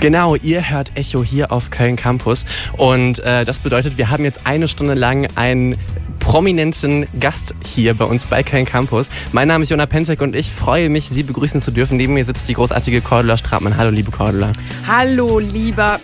[0.00, 2.44] Genau, ihr hört Echo hier auf Köln Campus.
[2.76, 5.76] Und äh, das bedeutet, wir haben jetzt eine Stunde lang einen
[6.20, 9.08] prominenten Gast hier bei uns bei Köln Campus.
[9.32, 11.96] Mein Name ist Jona Pentek und ich freue mich, Sie begrüßen zu dürfen.
[11.96, 13.76] Neben mir sitzt die großartige Cordula Stratmann.
[13.76, 14.52] Hallo, liebe Cordula.
[14.86, 15.98] Hallo, lieber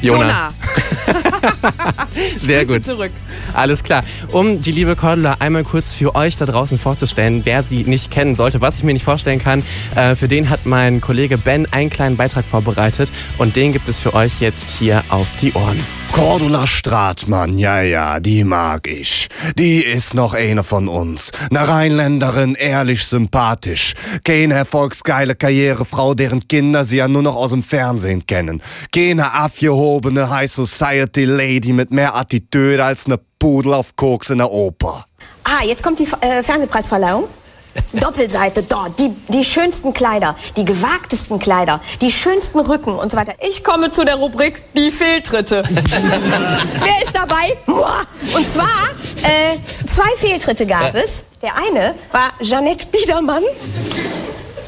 [0.00, 0.20] Jona.
[0.20, 0.52] Jona.
[2.38, 2.84] Sehr gut.
[2.84, 3.10] zurück.
[3.54, 4.02] Alles klar.
[4.30, 8.34] Um die liebe Cordula einmal kurz für euch da draußen vorzustellen, wer sie nicht kennen
[8.34, 9.62] sollte, was ich mir nicht vorstellen kann,
[9.94, 14.00] äh, für den hat mein Kollege Ben einen kleinen Beitrag vorbereitet und den gibt es
[14.00, 15.78] für euch jetzt hier auf die Ohren.
[16.12, 19.30] Cordula Stratmann, ja, ja, die mag ich.
[19.56, 21.32] Die ist noch eine von uns.
[21.50, 23.94] Ne Rheinländerin, ehrlich sympathisch.
[24.22, 28.60] Keine erfolgsgeile Karrierefrau, deren Kinder sie ja nur noch aus dem Fernsehen kennen.
[28.94, 34.52] Keine abgehobene High Society Lady mit mehr Attitüde als ne Pudel auf Koks in der
[34.52, 35.04] Oper.
[35.42, 37.24] Ah, jetzt kommt die äh, Fernsehpreisverleihung.
[37.92, 43.34] Doppelseite, dort, die, die schönsten Kleider, die gewagtesten Kleider, die schönsten Rücken und so weiter.
[43.40, 45.64] Ich komme zu der Rubrik Die Fehltritte.
[45.68, 47.56] Wer ist dabei?
[47.66, 48.90] Und zwar,
[49.24, 49.58] äh,
[49.92, 51.24] zwei Fehltritte gab es.
[51.42, 53.42] Der eine war Jeanette Biedermann.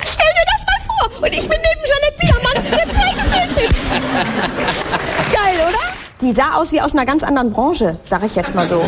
[0.05, 1.23] Stell dir das mal vor.
[1.23, 2.55] Und ich bin neben Jeanette Biedermann.
[2.73, 3.77] Der zweite Fehltritt.
[5.33, 6.04] Geil, oder?
[6.21, 8.85] Die sah aus wie aus einer ganz anderen Branche, sag ich jetzt mal so.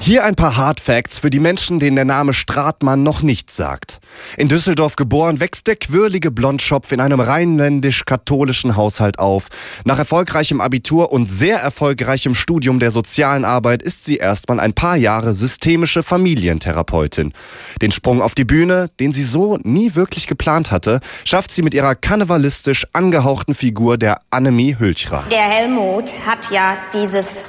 [0.00, 4.00] Hier ein paar Hard Facts für die Menschen, denen der Name Stratmann noch nichts sagt.
[4.36, 9.48] In Düsseldorf geboren, wächst der quirlige Blondschopf in einem rheinländisch-katholischen Haushalt auf.
[9.84, 14.96] Nach erfolgreichem Abitur und sehr erfolgreichem Studium der sozialen Arbeit ist sie erstmal ein paar
[14.96, 17.32] Jahre systemische Familientherapeutin.
[17.80, 21.74] Den Sprung auf die Bühne, den sie so nie wirklich geplant hatte, schafft sie mit
[21.74, 25.24] ihrer karnevalistisch angehauchten Figur der Annemie Hülchra.
[25.30, 27.44] Der Helmut hat ja dieses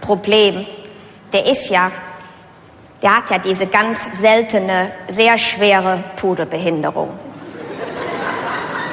[0.00, 0.64] Problem.
[1.32, 1.90] Der ist ja,
[3.02, 7.10] der hat ja diese ganz seltene, sehr schwere Pudelbehinderung.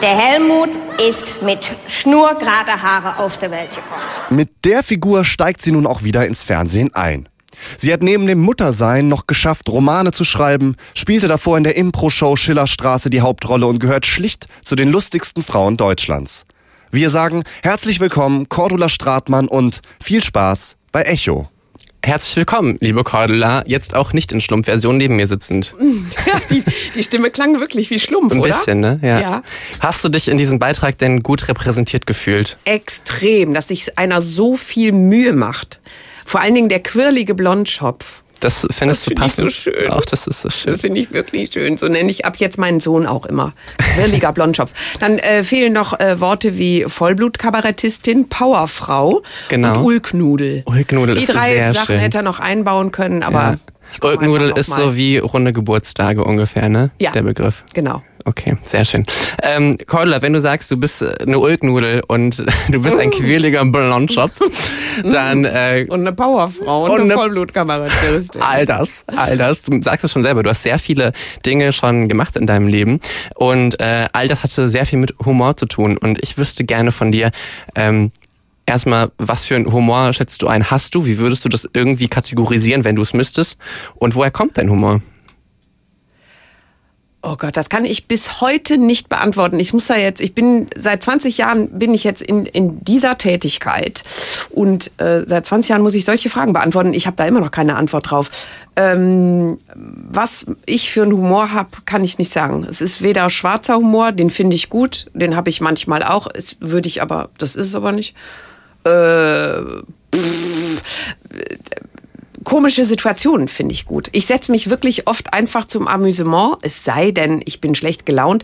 [0.01, 0.71] Der Helmut
[1.07, 4.01] ist mit schnurgerade Haare auf der Welt gekommen.
[4.29, 7.29] Mit der Figur steigt sie nun auch wieder ins Fernsehen ein.
[7.77, 12.35] Sie hat neben dem Muttersein noch geschafft, Romane zu schreiben, spielte davor in der Impro-Show
[12.35, 16.45] Schillerstraße die Hauptrolle und gehört schlicht zu den lustigsten Frauen Deutschlands.
[16.91, 21.47] Wir sagen herzlich willkommen, Cordula Stratmann und viel Spaß bei Echo.
[22.05, 25.73] Herzlich willkommen, liebe Cordula, jetzt auch nicht in Schlumpfversion neben mir sitzend.
[26.49, 26.61] Die,
[26.95, 28.49] die Stimme klang wirklich wie Schlumpf, Ein oder?
[28.49, 28.99] bisschen, ne?
[29.01, 29.21] Ja.
[29.21, 29.43] Ja.
[29.79, 32.57] Hast du dich in diesem Beitrag denn gut repräsentiert gefühlt?
[32.65, 35.79] Extrem, dass sich einer so viel Mühe macht.
[36.25, 38.22] Vor allen Dingen der quirlige Blondschopf.
[38.43, 39.51] Das findest Das du find ich so passend?
[39.51, 39.89] schön.
[39.91, 40.71] Auch das ist so schön.
[40.73, 41.77] Das finde ich wirklich schön.
[41.77, 43.53] So nenne ich ab jetzt meinen Sohn auch immer.
[43.77, 44.73] Quirliger Blondschopf.
[44.99, 49.69] Dann äh, fehlen noch äh, Worte wie Vollblutkabarettistin, Powerfrau Genau.
[49.77, 50.63] und Ulknudel.
[50.65, 51.99] Ulknudel Die ist drei sehr Sachen schön.
[51.99, 53.57] hätte er noch einbauen können, aber
[54.01, 54.09] Ja.
[54.09, 56.89] Ulknudel ist so wie runde Geburtstage ungefähr, ne?
[56.99, 57.11] Ja.
[57.11, 57.63] Der Begriff.
[57.73, 58.01] Genau.
[58.25, 59.06] Okay, sehr schön.
[59.41, 62.38] Ähm, Cordula, wenn du sagst, du bist äh, eine Ulknudel und
[62.69, 64.31] du bist ein quirliger Blondschopf,
[65.03, 68.41] dann äh, Und eine Powerfrau und, Und eine eine- Vollblutkabarettistin.
[68.41, 69.62] all das, all das.
[69.63, 71.12] Du sagst es schon selber, du hast sehr viele
[71.45, 73.00] Dinge schon gemacht in deinem Leben
[73.35, 75.97] und äh, all das hatte sehr viel mit Humor zu tun.
[75.97, 77.31] Und ich wüsste gerne von dir,
[77.75, 78.12] ähm,
[78.66, 80.72] erstmal, was für einen Humor schätzt du ein?
[80.72, 81.06] Hast du?
[81.06, 83.57] Wie würdest du das irgendwie kategorisieren, wenn du es müsstest?
[83.95, 85.01] Und woher kommt dein Humor?
[87.25, 89.57] Oh Gott, das kann ich bis heute nicht beantworten.
[89.57, 93.17] Ich muss da jetzt, ich bin seit 20 Jahren bin ich jetzt in, in dieser
[93.17, 94.03] Tätigkeit
[94.50, 96.94] und äh, seit 20 Jahren muss ich solche Fragen beantworten.
[96.94, 98.29] Ich habe da immer noch keine Antwort drauf.
[98.75, 102.66] Ähm, was ich für einen Humor habe, kann ich nicht sagen.
[102.69, 106.28] Es ist weder schwarzer Humor, den finde ich gut, den habe ich manchmal auch.
[106.33, 108.16] Es würde ich aber, das ist es aber nicht.
[108.83, 109.62] Äh,
[112.43, 114.09] komische Situationen finde ich gut.
[114.11, 118.44] Ich setze mich wirklich oft einfach zum Amüsement, es sei denn, ich bin schlecht gelaunt,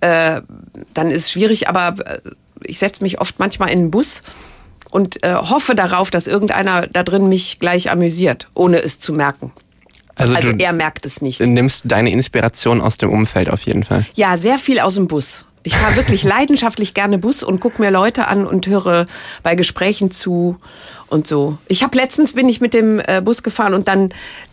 [0.00, 0.42] äh,
[0.94, 2.20] dann ist es schwierig, aber äh,
[2.64, 4.22] ich setze mich oft manchmal in den Bus
[4.90, 9.52] und äh, hoffe darauf, dass irgendeiner da drin mich gleich amüsiert, ohne es zu merken.
[10.14, 11.40] Also, Also du er merkt es nicht.
[11.40, 14.04] nimmst deine Inspiration aus dem Umfeld auf jeden Fall.
[14.14, 15.44] Ja, sehr viel aus dem Bus.
[15.62, 19.06] Ich fahre wirklich leidenschaftlich gerne Bus und gucke mir Leute an und höre
[19.42, 20.58] bei Gesprächen zu
[21.08, 21.58] und so.
[21.68, 24.10] Ich habe letztens bin ich mit dem äh, Bus gefahren und dann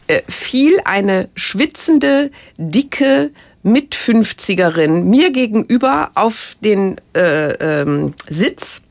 [0.07, 3.31] äh, fiel eine schwitzende, dicke
[3.63, 8.84] mit 50erin mir gegenüber auf den äh, ähm, Sitz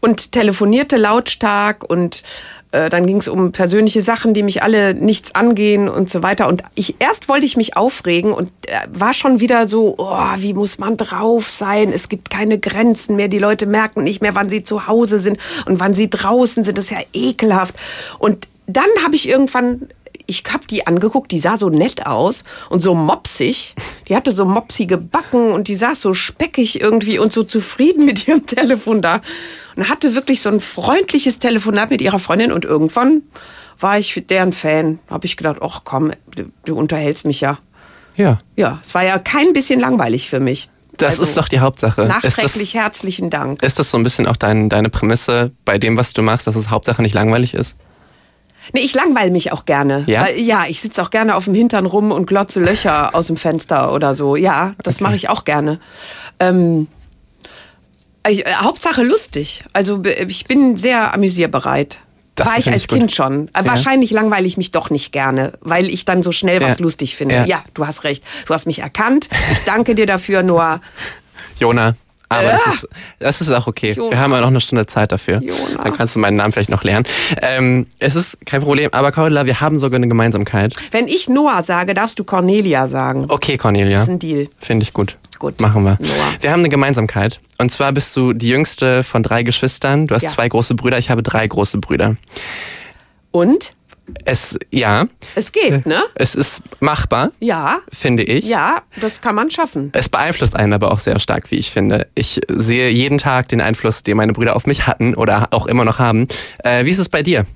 [0.00, 2.22] und telefonierte lautstark und
[2.74, 6.48] äh, dann ging es um persönliche Sachen, die mich alle nichts angehen und so weiter.
[6.48, 10.54] Und ich erst wollte ich mich aufregen und äh, war schon wieder so, oh, wie
[10.54, 11.92] muss man drauf sein?
[11.92, 13.28] Es gibt keine Grenzen mehr.
[13.28, 16.76] Die Leute merken nicht mehr, wann sie zu Hause sind und wann sie draußen sind.
[16.76, 17.76] Das ist ja ekelhaft.
[18.18, 19.88] Und dann habe ich irgendwann
[20.26, 23.74] ich hab die angeguckt, die sah so nett aus und so mopsig.
[24.08, 28.26] Die hatte so mopsige Backen und die saß so speckig irgendwie und so zufrieden mit
[28.26, 29.20] ihrem Telefon da.
[29.76, 33.22] Und hatte wirklich so ein freundliches Telefonat mit ihrer Freundin und irgendwann
[33.80, 34.98] war ich deren Fan.
[35.10, 37.58] Habe ich gedacht, ach komm, du, du unterhältst mich ja.
[38.16, 38.38] Ja.
[38.56, 40.68] Ja, es war ja kein bisschen langweilig für mich.
[40.96, 42.04] Das Also, ist doch die Hauptsache.
[42.06, 43.60] Nachträglich Ist herzlichen Dank.
[43.60, 46.46] das, ist das so ein bisschen auch dein, deine Prämisse bei dem, was du machst,
[46.46, 47.74] dass es Hauptsache nicht langweilig ist?
[48.72, 50.04] Nee, ich langweile mich auch gerne.
[50.06, 50.22] Ja?
[50.22, 53.36] Weil, ja, ich sitze auch gerne auf dem Hintern rum und glotze Löcher aus dem
[53.36, 54.36] Fenster oder so.
[54.36, 55.78] Ja, das mache ich auch gerne.
[56.40, 56.88] Ähm,
[58.28, 59.64] ich, äh, Hauptsache lustig.
[59.72, 62.00] Also ich bin sehr amüsierbereit.
[62.36, 62.98] Das War ich als ich gut.
[62.98, 63.48] Kind schon.
[63.48, 63.66] Äh, Ja.
[63.66, 66.82] Wahrscheinlich langweile ich mich doch nicht gerne, weil ich dann so schnell was Ja.
[66.82, 67.34] lustig finde.
[67.36, 67.44] Ja.
[67.44, 67.64] Ja.
[67.74, 68.24] du hast recht.
[68.46, 69.28] Du hast mich erkannt.
[69.52, 70.80] Ich danke dir dafür, Noah.
[71.60, 71.94] Jona.
[72.28, 72.58] Aber Ja.
[72.64, 72.88] das, ist,
[73.18, 73.92] das ist auch okay.
[73.92, 74.10] Jona.
[74.10, 75.40] Wir haben ja noch eine Stunde Zeit dafür.
[75.42, 75.82] Jona.
[75.84, 77.04] Dann kannst du meinen Namen vielleicht noch lernen.
[77.42, 78.90] Ähm, es ist kein Problem.
[78.92, 80.74] Aber Cordula, wir haben sogar eine Gemeinsamkeit.
[80.90, 83.26] Wenn ich Noah sage, darfst du Cornelia sagen.
[83.28, 83.94] Okay, Cornelia.
[83.98, 84.48] Das ist ein Deal.
[84.58, 85.16] Finde ich gut.
[85.38, 85.60] Gut.
[85.60, 85.98] Machen wir.
[86.00, 86.08] Noah.
[86.40, 87.40] Wir haben eine Gemeinsamkeit.
[87.58, 90.06] Und zwar bist du die jüngste von drei Geschwistern.
[90.06, 90.28] Du hast Ja.
[90.30, 90.98] zwei große Brüder.
[90.98, 92.16] Ich habe drei große Brüder.
[93.30, 93.74] Und?
[94.24, 96.02] Es, ja, Es geht, ne?
[96.14, 97.78] es ist machbar, Ja.
[97.92, 98.44] finde ich.
[98.44, 99.90] Ja, das kann man schaffen.
[99.92, 102.06] Es beeinflusst einen aber auch sehr stark, wie ich finde.
[102.14, 105.84] Ich sehe jeden Tag den Einfluss, den meine Brüder auf mich hatten oder auch immer
[105.84, 106.26] noch haben.
[106.62, 107.46] Äh, wie ist es bei dir?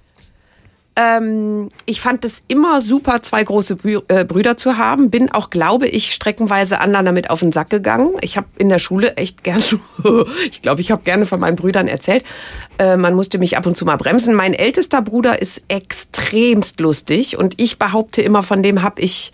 [1.01, 5.11] Ähm, ich fand es immer super, zwei große Brü äh, Brüder zu haben.
[5.11, 8.15] Bin auch, glaube ich, streckenweise anderen damit auf den Sack gegangen.
[8.21, 9.63] Ich habe in der Schule echt gern,
[10.51, 12.25] ich glaube, ich habe gerne von meinen Brüdern erzählt.
[12.79, 14.35] Äh, man musste mich ab und zu mal bremsen.
[14.35, 19.33] Mein ältester Bruder ist extremst lustig und ich behaupte immer, von dem habe ich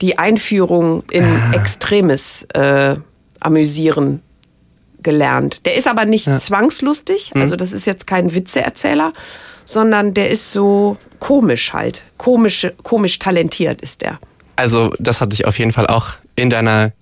[0.00, 2.94] die Einführung in extremes äh,
[3.40, 4.22] Amüsieren
[5.02, 5.66] gelernt.
[5.66, 9.12] Der ist aber nicht zwangslustig, also das ist jetzt kein Witzeerzähler,
[9.64, 12.04] sondern der ist so komisch halt.
[12.18, 14.18] Komisch, komisch talentiert ist der.
[14.56, 16.92] Also, das hat dich auf jeden Fall auch in deiner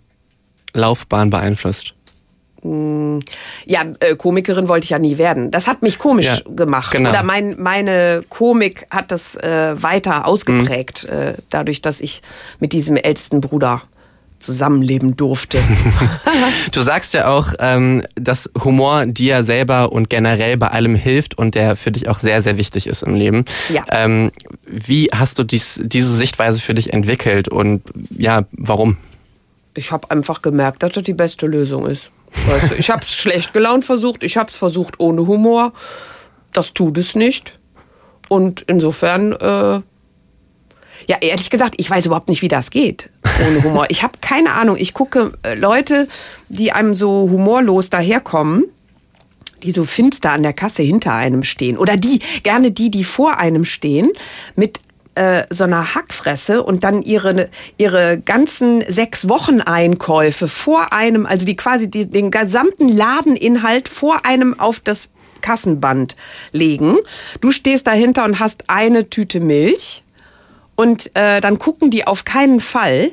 [0.72, 1.94] Laufbahn beeinflusst.
[2.64, 5.50] Ja, äh, Komikerin wollte ich ja nie werden.
[5.50, 6.92] Das hat mich komisch Ja, gemacht.
[6.92, 7.10] genau.
[7.10, 11.18] Oder mein, meine Komik hat das äh, weiter ausgeprägt, Mhm.
[11.18, 12.22] äh, dadurch, dass ich
[12.60, 13.82] mit diesem ältesten Bruder
[14.42, 15.58] zusammenleben durfte.
[16.72, 21.54] Du sagst ja auch, ähm, dass Humor dir selber und generell bei allem hilft und
[21.54, 23.44] der für dich auch sehr, sehr wichtig ist im Leben.
[23.68, 23.84] Ja.
[23.90, 24.30] Ähm,
[24.66, 27.82] wie hast du dies, diese Sichtweise für dich entwickelt und
[28.16, 28.96] ja, warum?
[29.74, 32.10] ich habe einfach gemerkt, dass das die beste Lösung ist.
[32.46, 35.72] Weißt du, ich habe es schlecht gelaunt versucht, ich habe es versucht ohne Humor.
[36.52, 37.58] Das tut es nicht.
[38.28, 39.80] Und insofern, äh,
[41.06, 43.10] ja, ehrlich gesagt, ich weiß überhaupt nicht, wie das geht
[43.46, 43.86] ohne Humor.
[43.88, 44.76] Ich habe keine Ahnung.
[44.78, 46.08] Ich gucke äh, Leute,
[46.48, 48.64] die einem so humorlos daherkommen
[49.62, 51.78] die so finster an der Kasse hinter einem stehen.
[51.78, 54.10] Oder die, gerne die, die vor einem stehen,
[54.56, 54.80] mit
[55.14, 61.46] äh, so einer Hackfresse und dann ihre, ihre ganzen sechs Wochen Einkäufe vor einem, also
[61.46, 65.12] die quasi die, den gesamten Ladeninhalt vor einem auf das
[65.42, 66.16] Kassenband
[66.52, 66.96] legen.
[67.40, 70.01] Du stehst dahinter und hast eine Tüte Milch
[70.76, 73.10] und äh, dann gucken die auf keinen Fall,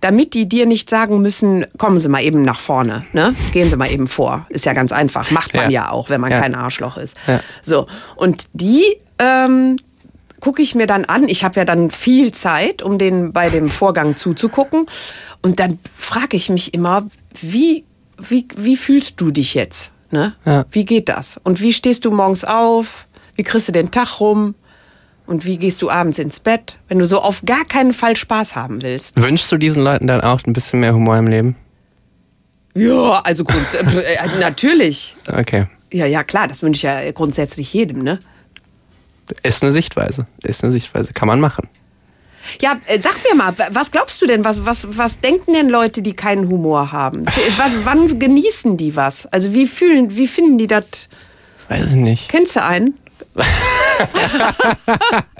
[0.00, 3.34] damit die dir nicht sagen müssen, kommen Sie mal eben nach vorne, ne?
[3.52, 4.46] Gehen Sie mal eben vor.
[4.48, 5.30] Ist ja ganz einfach.
[5.30, 5.90] Macht man ja, Ja.
[5.92, 6.40] auch, wenn man Ja.
[6.40, 7.16] kein Arschloch ist.
[7.28, 7.40] Ja.
[7.62, 7.86] So.
[8.16, 8.84] Und die
[9.20, 9.76] ähm,
[10.40, 11.28] gucke ich mir dann an.
[11.28, 14.86] Ich habe ja dann viel Zeit, um den bei dem Vorgang zuzugucken.
[15.40, 17.06] Und dann frage ich mich immer,
[17.40, 17.84] wie,
[18.18, 19.92] wie, wie fühlst du dich jetzt?
[20.10, 20.34] Ne?
[20.44, 20.64] Ja.
[20.72, 21.40] Wie geht das?
[21.44, 23.06] Und wie stehst du morgens auf?
[23.36, 24.56] Wie kriegst du den Tag rum?
[25.26, 28.56] Und wie gehst du abends ins Bett, wenn du so auf gar keinen Fall Spaß
[28.56, 29.20] haben willst?
[29.22, 31.56] Wünschst du diesen Leuten dann auch ein bisschen mehr Humor im Leben?
[32.74, 33.84] Ja, also grunds äh,
[34.40, 35.14] natürlich.
[35.28, 35.66] Okay.
[35.92, 38.18] Ja, ja, klar, das wünsche ich ja grundsätzlich jedem, ne?
[39.42, 40.26] Ist eine Sichtweise.
[40.42, 41.12] Ist eine Sichtweise.
[41.12, 41.68] Kann man machen.
[42.60, 44.44] Ja, äh, sag mir mal, wa- was glaubst du denn?
[44.44, 47.24] Was, was, was denken denn Leute, die keinen Humor haben?
[47.56, 49.26] Wann, wann genießen die was?
[49.26, 51.08] Also wie fühlen, wie finden die das?
[51.68, 52.28] Weiß ich nicht.
[52.28, 52.98] Kennst du einen?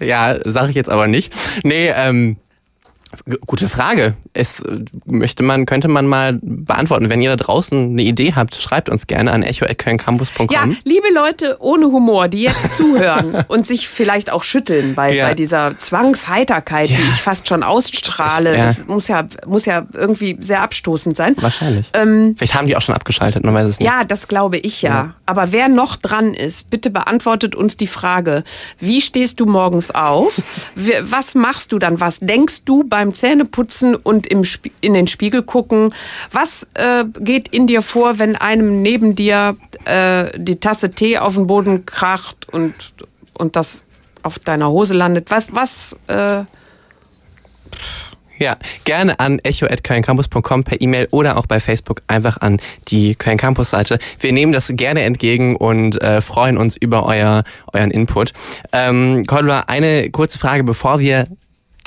[0.00, 1.32] Ja, sage ich jetzt aber nicht.
[1.62, 2.36] Nee, ähm,
[3.46, 4.14] Gute Frage.
[4.32, 7.10] Es äh, möchte man, könnte man mal beantworten.
[7.10, 10.48] Wenn ihr da draußen eine Idee habt, schreibt uns gerne an echo.kölncampus.com.
[10.50, 15.28] Ja, liebe Leute ohne Humor, die jetzt zuhören und sich vielleicht auch schütteln bei, Ja.
[15.28, 18.56] bei dieser Zwangsheiterkeit, die ich fast schon ausstrahle.
[18.56, 18.64] Ja.
[18.66, 21.34] Das muss ja, muss ja irgendwie sehr abstoßend sein.
[21.36, 21.86] Wahrscheinlich.
[21.94, 23.88] Ähm, Vielleicht haben die auch schon abgeschaltet, man weiß es nicht.
[23.88, 25.14] Ja, das glaube ich ja.
[25.26, 28.44] Aber wer noch dran ist, bitte beantwortet uns die Frage,
[28.80, 30.40] wie stehst du morgens auf?
[31.02, 32.00] Was machst du dann?
[32.00, 35.92] Was denkst du beim Zähneputzen und im Spie in den Spiegel gucken?
[36.32, 41.34] Was äh, geht in dir vor, wenn einem neben dir äh, die Tasse Tee auf
[41.34, 42.74] den Boden kracht und,
[43.34, 43.84] und das
[44.22, 45.30] auf deiner Hose landet?
[45.30, 46.44] Was, was, äh,
[48.38, 53.70] Ja, gerne an echo.kölncampus.com per E-Mail oder auch bei Facebook einfach an die Köln Campus
[53.70, 53.98] Seite.
[54.18, 58.32] Wir nehmen das gerne entgegen und äh, freuen uns über euer, euren Input.
[58.72, 61.26] Ähm, Cordula, eine kurze Frage, bevor wir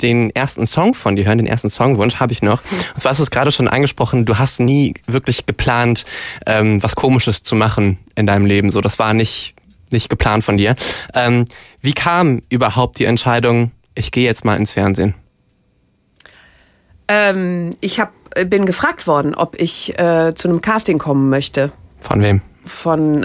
[0.02, 2.62] den ersten Song von dir hören, den ersten Songwunsch habe ich noch.
[2.94, 6.04] Und zwar hast du es gerade schon angesprochen, du hast nie wirklich geplant,
[6.46, 8.70] ähm, was Komisches zu machen in deinem Leben.
[8.70, 9.54] So, das war nicht,
[9.90, 10.76] nicht geplant von dir.
[11.14, 11.44] Ähm,
[11.80, 15.14] wie kam überhaupt die Entscheidung, ich gehe jetzt mal ins Fernsehen?
[17.08, 18.12] ähm, ich hab,
[18.46, 21.72] bin gefragt worden, ob ich äh, zu einem Casting kommen möchte.
[22.00, 22.42] Von wem?
[22.68, 23.24] Von,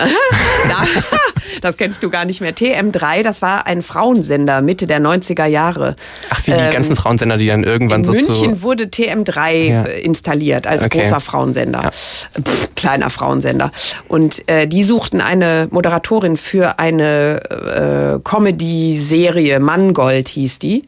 [1.61, 5.95] das kennst du gar nicht mehr, TM3, das war ein Frauensender Mitte der 90er Jahre.
[6.29, 9.83] Ach, wie die Ähm, ganzen Frauensender, die dann irgendwann In so München wurde TM3 Ja.
[9.83, 11.01] installiert als Okay.
[11.01, 13.71] großer Frauensender, Pff, kleiner Frauensender.
[14.07, 20.87] Und äh, die suchten eine Moderatorin für eine äh, Comedy-Serie, Mangold hieß die.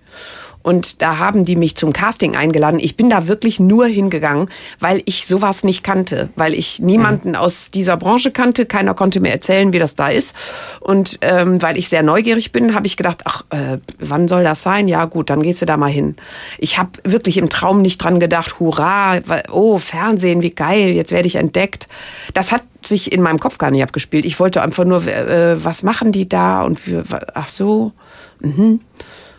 [0.66, 2.80] Und da haben die mich zum Casting eingeladen.
[2.80, 7.70] Ich bin da wirklich nur hingegangen, weil ich sowas nicht kannte, weil ich niemanden aus
[7.70, 8.66] dieser Branche kannte.
[8.66, 10.36] Keiner konnte mir erzählen, wie das da ist.
[10.80, 14.64] Und ähm, weil ich sehr neugierig bin, habe ich gedacht, ach, äh, wann soll das
[14.64, 14.88] sein?
[14.88, 16.16] Ja gut, dann gehst du da mal hin.
[16.58, 19.20] Ich habe wirklich im Traum nicht dran gedacht, hurra,
[19.52, 21.88] oh, Fernsehen, wie geil, jetzt werde ich entdeckt.
[22.34, 24.26] Das hat sich in meinem Kopf gar nicht abgespielt.
[24.26, 26.64] Ich wollte einfach nur, äh, was machen die da?
[26.64, 27.04] Und wir,
[27.36, 27.92] ach so,
[28.40, 28.80] mhm.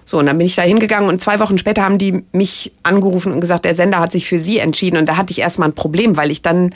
[0.09, 3.33] So, und dann bin ich da hingegangen und zwei Wochen später haben die mich angerufen
[3.33, 4.97] und gesagt, der Sender hat sich für sie entschieden.
[4.97, 6.71] Und da hatte ich erstmal ein Problem, weil ich dann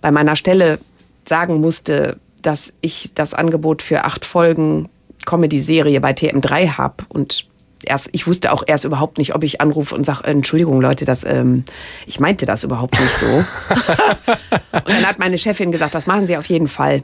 [0.00, 0.78] bei meiner Stelle
[1.26, 4.88] sagen musste, dass ich das Angebot für acht Folgen
[5.26, 7.04] Comedy-Serie bei TM3 habe.
[7.08, 7.48] Und
[7.82, 11.24] erst, ich wusste auch erst überhaupt nicht, ob ich anrufe und sage, Entschuldigung Leute, das,
[11.24, 11.64] ähm,
[12.06, 13.26] ich meinte das überhaupt nicht so.
[13.26, 17.02] und dann hat meine Chefin gesagt, das machen Sie auf jeden Fall.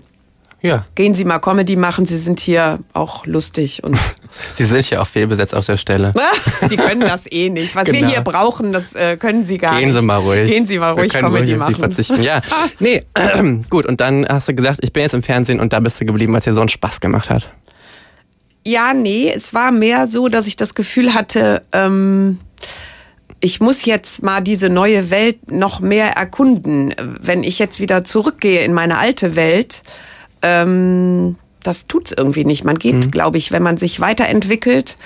[0.67, 3.99] Ja, Gehen Sie mal Comedy machen, Sie sind hier auch lustig und
[4.55, 6.15] sie sind ja auch fehlbesetzt auf der Stelle.
[6.67, 7.75] Sie können das eh nicht.
[7.77, 8.09] Was wir Genau.
[8.09, 10.01] hier brauchen, das äh, können Sie gar Gehen nicht.
[10.01, 10.51] Sie mal ruhig.
[10.51, 11.75] Gehen Sie mal ruhig Wir Comedy ruhig machen.
[11.77, 12.23] verzichten.
[12.23, 12.41] Ja,
[12.79, 13.03] nee,
[13.69, 13.85] gut.
[13.85, 16.35] Und dann hast du gesagt, ich bin jetzt im Fernsehen und da bist du geblieben,
[16.35, 17.51] als dir so einen Spaß gemacht hat.
[18.67, 22.41] Ja, nee, es war mehr so, dass ich das Gefühl hatte, ähm,
[23.41, 26.95] ich muss jetzt mal diese neue Welt noch mehr erkunden.
[27.21, 29.83] Wenn ich jetzt wieder zurückgehe in meine alte Welt,
[30.45, 32.65] ähm, das tut's irgendwie nicht.
[32.65, 34.97] Man geht, glaube ich, wenn man sich weiterentwickelt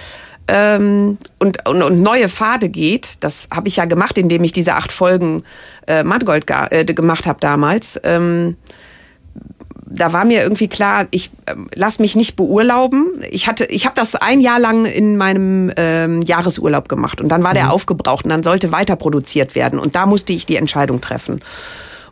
[0.49, 4.75] ähm, und, und, und neue Pfade geht, das habe ich ja gemacht, indem ich diese
[4.75, 5.45] acht Folgen
[5.87, 8.00] äh, Mangold äh, gemacht habe damals.
[8.02, 8.57] Ähm,
[9.90, 13.23] da war mir irgendwie klar, ich ähm, lass mich nicht beurlauben.
[13.30, 17.45] Ich hatte, ich habe das ein Jahr lang in meinem ähm, Jahresurlaub gemacht und dann
[17.45, 21.00] war der aufgebraucht und dann sollte weiter produziert werden und da musste ich die Entscheidung
[21.00, 21.40] treffen.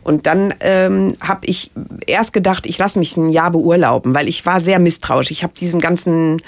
[0.07, 1.69] Und dann ähm, habe ich
[2.05, 5.31] erst gedacht, ich lasse mich ein Jahr beurlauben, weil ich war sehr misstrauisch.
[5.31, 6.41] Ich habe diesem ganzen,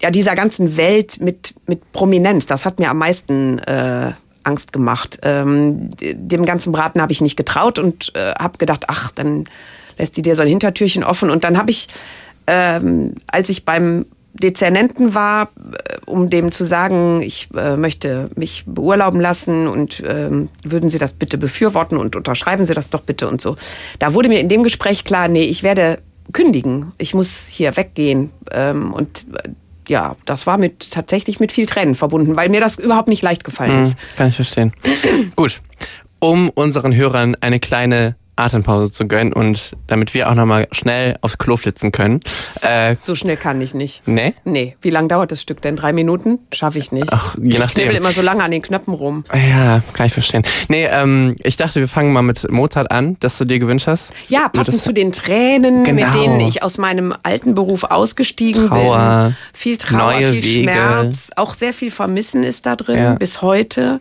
[0.00, 4.12] ja dieser ganzen Welt mit mit Prominenz, das hat mir am meisten äh,
[4.44, 5.18] Angst gemacht.
[5.22, 9.48] Ähm, dem ganzen Braten habe ich nicht getraut und äh, habe gedacht, ach, dann
[9.98, 11.30] lässt die dir so ein Hintertürchen offen.
[11.30, 11.88] Und dann habe ich,
[12.46, 18.64] ähm, als ich beim Dezernenten war, äh, um dem zu sagen, ich äh, möchte mich
[18.66, 23.28] beurlauben lassen und ähm, würden Sie das bitte befürworten und unterschreiben Sie das doch bitte
[23.28, 23.56] und so.
[23.98, 25.98] Da wurde mir in dem Gespräch klar, nee, ich werde
[26.32, 26.92] kündigen.
[26.98, 28.30] Ich muss hier weggehen.
[28.50, 29.50] Ähm, und äh,
[29.88, 33.42] ja, das war mit tatsächlich mit viel Tränen verbunden, weil mir das überhaupt nicht leicht
[33.44, 33.96] gefallen ist.
[34.16, 34.72] Kann ich verstehen.
[35.34, 35.60] Gut.
[36.20, 41.38] Um unseren Hörern eine kleine Atempause zu gönnen und damit wir auch nochmal schnell aufs
[41.38, 42.20] Klo flitzen können.
[42.60, 44.06] Äh, So schnell kann ich nicht.
[44.06, 44.34] nee?
[44.44, 45.76] Nee, wie lange dauert das Stück denn?
[45.76, 46.38] Drei Minuten?
[46.52, 47.12] Schaffe ich nicht.
[47.12, 47.84] Ach, je ich nachdem.
[47.84, 49.24] knibbel immer so lange an den Knöpfen rum.
[49.34, 50.42] Ja, kann ich verstehen.
[50.68, 54.12] Nee, ähm, ich dachte, wir fangen mal mit Mozart an, das du dir gewünscht hast.
[54.28, 56.04] Ja, passend zu den Tränen, Genau.
[56.06, 59.36] mit denen ich aus meinem alten Beruf ausgestiegen Trauer, bin.
[59.52, 60.70] Viel Trauer, neue viel Wege.
[60.70, 63.04] Schmerz, auch sehr viel Vermissen ist da drin, Ja.
[63.08, 63.18] Genau.
[63.18, 64.00] bis heute.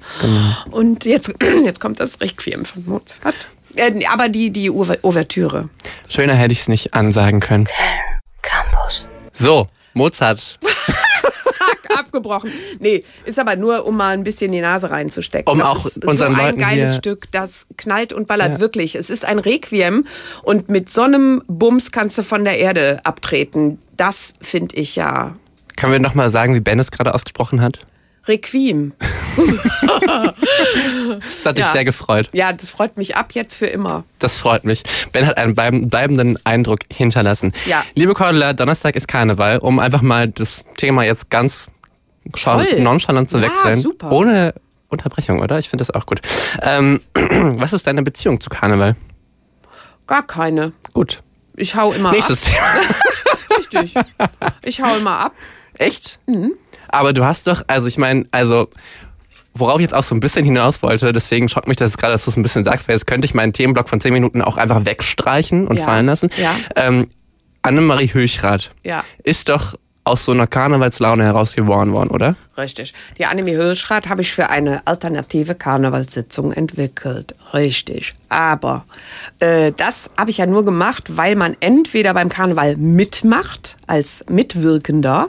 [0.72, 1.34] Und jetzt,
[1.66, 3.36] jetzt kommt das Requiem von Mozart.
[3.76, 5.70] Äh, aber die, die Ouver- Ouvertüre.
[6.10, 7.68] Schöner hätte ich es nicht ansagen können.
[8.42, 9.08] Campus.
[9.34, 10.60] So, Mozart.
[11.44, 12.52] Sag abgebrochen.
[12.80, 15.52] Nee, ist aber nur, um mal ein bisschen die Nase reinzustecken.
[15.52, 18.54] Um das auch ist unseren so ein Leuten geiles hier- Stück, das knallt und ballert
[18.54, 18.60] Ja.
[18.60, 18.96] wirklich.
[18.96, 20.06] Es ist ein Requiem
[20.44, 23.80] und mit so einem Bums kannst du von der Erde abtreten.
[23.98, 25.36] Das finde ich ja
[25.76, 27.80] Können wir nochmal sagen, wie Ben es gerade ausgesprochen hat?
[28.28, 28.94] Requiem.
[31.20, 31.72] Das hat dich Ja.
[31.72, 32.30] sehr gefreut.
[32.34, 34.04] Ja, das freut mich ab jetzt für immer.
[34.20, 34.84] Das freut mich.
[35.12, 37.54] Ben hat einen bleib- bleibenden Eindruck hinterlassen.
[37.66, 37.84] Ja.
[37.96, 41.68] Liebe Cordula, Donnerstag ist Karneval, um einfach mal das Thema jetzt ganz
[42.78, 43.82] nonchalant zu Ja, wechseln.
[43.82, 44.12] super.
[44.12, 44.54] Ohne
[44.90, 45.60] Unterbrechung, oder?
[45.60, 46.20] Ich finde das auch gut.
[46.62, 48.96] Ähm, was ist deine Beziehung zu Karneval?
[50.08, 50.74] Gar keine.
[50.94, 51.22] Gut.
[51.56, 52.58] Ich hau immer Nächstes Thema.
[52.58, 52.96] ab.
[53.58, 53.94] Richtig.
[54.64, 55.34] Ich hau immer ab.
[55.78, 56.20] Echt?
[56.28, 56.54] Mhm.
[56.90, 58.70] Aber du hast doch, also ich meine, also
[59.54, 62.26] worauf ich jetzt auch so ein bisschen hinaus wollte, deswegen schockt mich das gerade, dass
[62.26, 64.58] du es ein bisschen sagst, weil jetzt könnte ich meinen Themenblock von 10 Minuten auch
[64.58, 65.86] einfach wegstreichen und Ja.
[65.86, 66.30] fallen lassen.
[66.38, 66.54] Ja.
[66.76, 67.08] Ähm,
[67.64, 69.04] Annemarie Höchrath Ja.
[69.24, 72.38] ist doch aus so einer Karnevalslaune heraus geboren worden, oder?
[72.58, 72.94] Richtig.
[73.18, 77.36] Die Annemie Hülschrath habe ich für eine alternative Karnevalssitzung entwickelt.
[77.54, 78.14] Richtig.
[78.30, 78.86] Aber
[79.40, 85.28] äh, das habe ich ja nur gemacht, weil man entweder beim Karneval mitmacht als Mitwirkender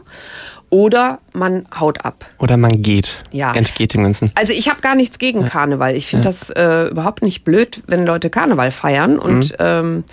[0.70, 2.26] oder man haut ab.
[2.38, 3.25] Oder man geht.
[3.30, 3.54] Ja.
[3.54, 4.30] Entgeht dem Ganzen.
[4.34, 5.96] Also ich habe gar nichts gegen Karneval.
[5.96, 9.18] Ich finde das äh, überhaupt nicht blöd, wenn Leute Karneval feiern.
[9.18, 10.04] Und ähm,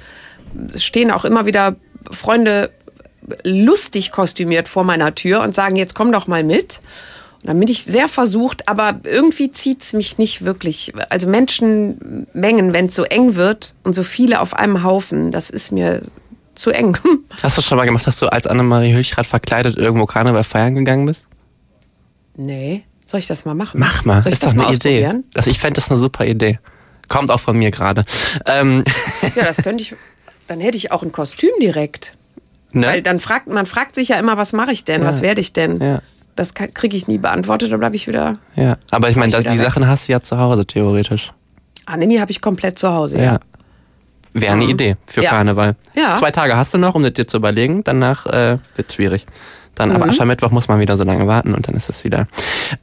[0.73, 1.75] es stehen auch immer wieder
[2.11, 2.71] Freunde
[3.43, 6.81] lustig kostümiert vor meiner Tür und sagen, jetzt komm doch mal mit.
[7.41, 10.93] Und dann bin ich sehr versucht, aber irgendwie zieht's mich nicht wirklich.
[11.09, 15.71] Also Menschenmengen, wenn es so eng wird und so viele auf einem Haufen, das ist
[15.71, 16.01] mir
[16.55, 16.97] zu eng.
[17.43, 21.05] Hast du schon mal gemacht, dass du als Annemarie Höchrath verkleidet irgendwo Karneval feiern gegangen
[21.05, 21.21] bist?
[22.35, 22.83] nee.
[23.07, 23.79] Soll ich das mal machen?
[23.79, 25.11] Mach mal, Soll ich ist das doch mal eine Idee.
[25.31, 26.57] Das, ich fände das eine super Idee.
[27.07, 28.03] Kommt auch von mir gerade.
[28.47, 28.83] Ähm,
[29.35, 29.95] Ja, das könnte ich.
[30.47, 32.13] Dann hätte ich auch ein Kostüm direkt.
[32.71, 32.87] ne?
[32.87, 35.07] Weil dann fragt man fragt sich ja immer, was mache ich denn, Ja.
[35.07, 35.79] was werde ich denn?
[35.79, 36.01] Ja.
[36.35, 38.39] Das kriege ich nie beantwortet, dann bleibe ich wieder.
[38.55, 39.59] Ja, aber ich meine, die weg.
[39.59, 41.31] Sachen hast du ja zu Hause theoretisch.
[41.85, 43.17] Annemie habe ich komplett zu Hause.
[43.17, 43.23] Ja.
[43.23, 43.39] Ja.
[44.37, 44.69] Wäre eine Mhm.
[44.71, 45.29] Idee für Ja.
[45.29, 45.75] Karneval.
[45.95, 46.15] Ja.
[46.17, 47.83] Zwei Tage hast du noch, um das dir zu überlegen.
[47.85, 49.25] Danach äh, wird schwierig.
[49.75, 49.95] Dann Mhm.
[49.95, 52.27] aber Aschermittwoch muss man wieder so lange warten und dann ist es wieder.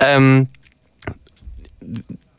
[0.01, 0.49] Ähm,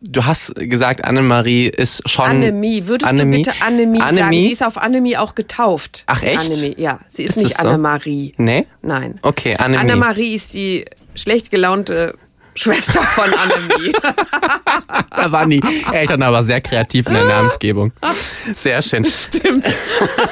[0.02, 2.26] du hast gesagt, Annemarie ist schon.
[2.26, 3.44] Annemie, würdest Annemie?
[3.44, 4.18] du bitte Annemie, sagen?
[4.18, 4.44] Annemie?
[4.44, 6.04] Sie ist auf Annemie auch getauft.
[6.08, 6.40] Ach, echt?
[6.40, 7.00] Annemie, ja.
[7.08, 7.68] Sie ist, Ist nicht es so?
[7.68, 8.34] Annemarie.
[8.38, 8.66] Nee?
[8.82, 9.20] Nein.
[9.22, 9.78] Okay, Annemie.
[9.82, 12.16] Annemarie ist die schlecht gelaunte
[12.56, 13.94] Schwester von Annemie.
[15.16, 17.94] Da waren die Eltern aber sehr kreativ in der Namensgebung.
[18.56, 19.06] Sehr schön.
[19.06, 19.66] Stimmt.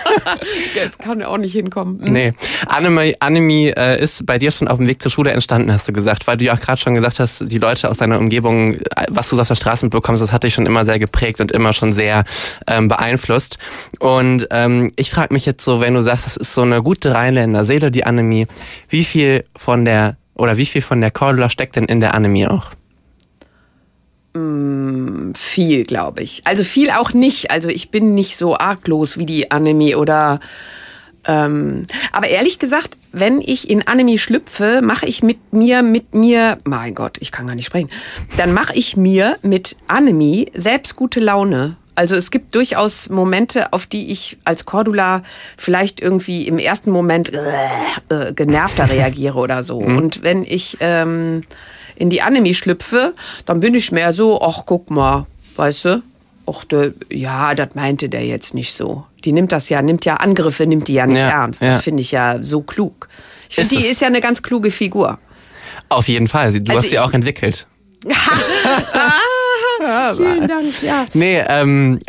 [0.76, 2.04] Jetzt kann er auch nicht hinkommen.
[2.04, 2.14] Hm.
[2.14, 2.34] Nee.
[2.68, 5.94] Annemie, Annemie äh, ist bei dir schon auf dem Weg zur Schule entstanden, hast du
[5.94, 9.06] gesagt, weil du ja auch gerade schon gesagt hast, die Leute aus deiner Umgebung, äh,
[9.10, 11.52] was du so auf der Straße mitbekommst, das hat dich schon immer sehr geprägt und
[11.52, 12.24] immer schon sehr
[12.68, 13.58] ähm, beeinflusst.
[14.00, 17.14] Und ähm, ich frage mich jetzt so, wenn du sagst, das ist so eine gute
[17.14, 18.48] Rheinländer Seele, die Annemie,
[18.90, 22.48] wie viel von der oder wie viel von der Cordula steckt denn in der Annemie
[22.48, 22.72] auch?
[25.36, 26.42] Viel, glaube ich.
[26.46, 27.52] Also viel auch nicht.
[27.52, 30.40] Also ich bin nicht so arglos wie die Annemie oder
[31.28, 36.58] ähm, aber ehrlich gesagt, wenn ich in Annemie schlüpfe, mache ich mit mir, mit mir,
[36.64, 37.92] mein Gott, ich kann gar nicht sprechen,
[38.38, 41.78] dann mache ich mir mit Annemie selbst gute Laune.
[41.96, 45.24] Also es gibt durchaus Momente, auf die ich als Cordula
[45.58, 49.78] vielleicht irgendwie im ersten Moment äh, genervter reagiere oder so.
[49.78, 51.44] Und wenn ich ähm,
[51.96, 53.14] in die Annemie schlüpfe,
[53.46, 55.28] dann bin ich mehr so, ach guck mal,
[55.58, 56.04] weißt du,
[56.48, 59.06] ach der, ja, das meinte der jetzt nicht so.
[59.26, 61.62] Die nimmt das ja, nimmt ja Angriffe, nimmt die ja nicht Ja, ernst.
[61.62, 61.78] Das ja.
[61.82, 63.08] finde ich ja so klug.
[63.50, 65.20] Ich finde, die ist ja eine ganz kluge Figur.
[65.90, 66.54] Auf jeden Fall.
[66.54, 67.68] Du Also hast sie ich- auch entwickelt.
[70.16, 71.06] Vielen Dank, ja.
[71.14, 72.00] Nee, ähm,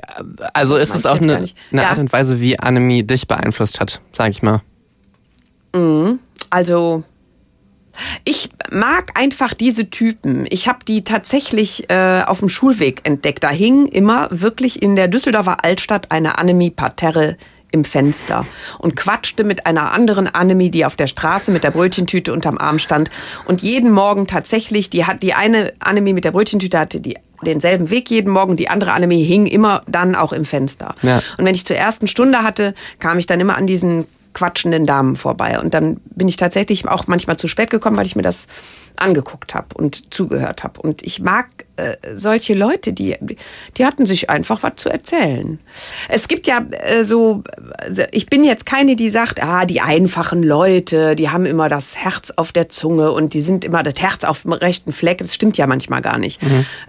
[0.53, 1.89] also ist mag es auch eine, eine Ja.
[1.89, 4.61] Art und Weise, wie Annemie dich beeinflusst hat, sag ich mal.
[6.51, 7.03] Also
[8.25, 10.47] ich mag einfach diese Typen.
[10.51, 13.45] Ich habe die tatsächlich äh, auf dem Schulweg entdeckt.
[13.45, 17.37] Da hing immer wirklich in der Düsseldorfer Altstadt eine Annemie Parterre
[17.71, 18.45] im Fenster
[18.79, 22.79] und quatschte mit einer anderen Annemie, die auf der Straße mit der Brötchentüte unterm Arm
[22.79, 23.09] stand.
[23.47, 27.91] Und jeden Morgen tatsächlich, die hat die eine Annemie mit der Brötchentüte hatte die denselben
[27.91, 30.95] Weg jeden Morgen, die andere Annemie hing immer dann auch im Fenster.
[31.03, 31.23] Ja.
[31.39, 35.17] Und wenn ich zur ersten Stunde hatte, kam ich dann immer an diesen quatschenden Damen
[35.17, 35.61] vorbei.
[35.61, 38.47] Und dann bin ich tatsächlich auch manchmal zu spät gekommen, weil ich mir das
[38.97, 40.81] angeguckt habe und zugehört habe.
[40.81, 43.17] Und ich mag äh, solche Leute, die,
[43.79, 45.59] die hatten sich einfach was zu erzählen.
[46.11, 47.43] Es gibt ja äh, so,
[47.97, 51.97] äh, ich bin jetzt keine, die sagt, ah, die einfachen Leute, die haben immer das
[51.97, 55.19] Herz auf der Zunge und die sind immer das Herz auf dem rechten Fleck.
[55.19, 56.43] Das stimmt ja manchmal gar nicht.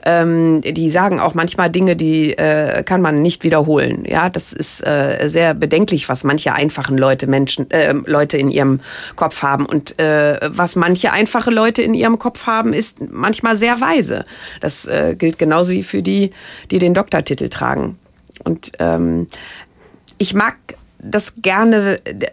[0.06, 4.04] Ähm, die sagen auch manchmal Dinge, die äh, kann man nicht wiederholen.
[4.06, 8.82] Ja, das ist äh, sehr bedenklich, was manche einfachen Leute Menschen, äh, Leute in ihrem
[9.16, 9.66] Kopf haben.
[9.66, 14.26] Und was manche einfache Leute in ihrem Kopf haben, ist manchmal sehr weise.
[14.62, 16.32] Das äh, gilt genauso wie für die,
[16.72, 17.98] die den Doktortitel tragen.
[18.44, 19.28] Und ähm,
[20.18, 20.56] ich mag
[21.00, 22.28] das gerne, äh,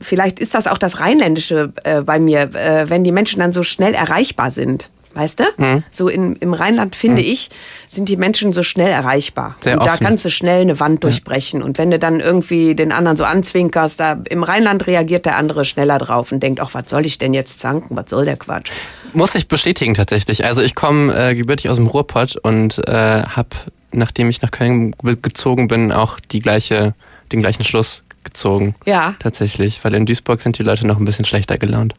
[0.00, 3.62] vielleicht ist das auch das Rheinländische äh, bei mir, äh, wenn die Menschen dann so
[3.62, 4.90] schnell erreichbar sind.
[5.14, 5.44] Weißt du?
[5.58, 5.82] Mhm.
[5.90, 7.50] So in, im Rheinland, finde ich,
[7.88, 9.56] sind die Menschen so schnell erreichbar.
[9.60, 10.06] Sehr und da offen.
[10.06, 11.62] kannst du schnell eine Wand durchbrechen.
[11.62, 15.64] Und wenn du dann irgendwie den anderen so anzwinkerst, da im Rheinland reagiert der andere
[15.64, 17.96] schneller drauf und denkt, ach, was soll ich denn jetzt zanken?
[17.96, 18.70] Was soll der Quatsch?
[19.12, 20.44] Muss ich bestätigen tatsächlich.
[20.44, 23.50] Also ich komme äh, gebürtig aus dem Ruhrpott und äh, habe,
[23.92, 26.94] nachdem ich nach Köln ge- gezogen bin, auch die gleiche,
[27.32, 28.74] den gleichen Schluss gezogen.
[28.86, 29.14] Ja.
[29.18, 31.94] Tatsächlich, weil in Duisburg sind die Leute noch ein bisschen schlechter gelaunt.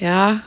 [0.00, 0.40] Ja,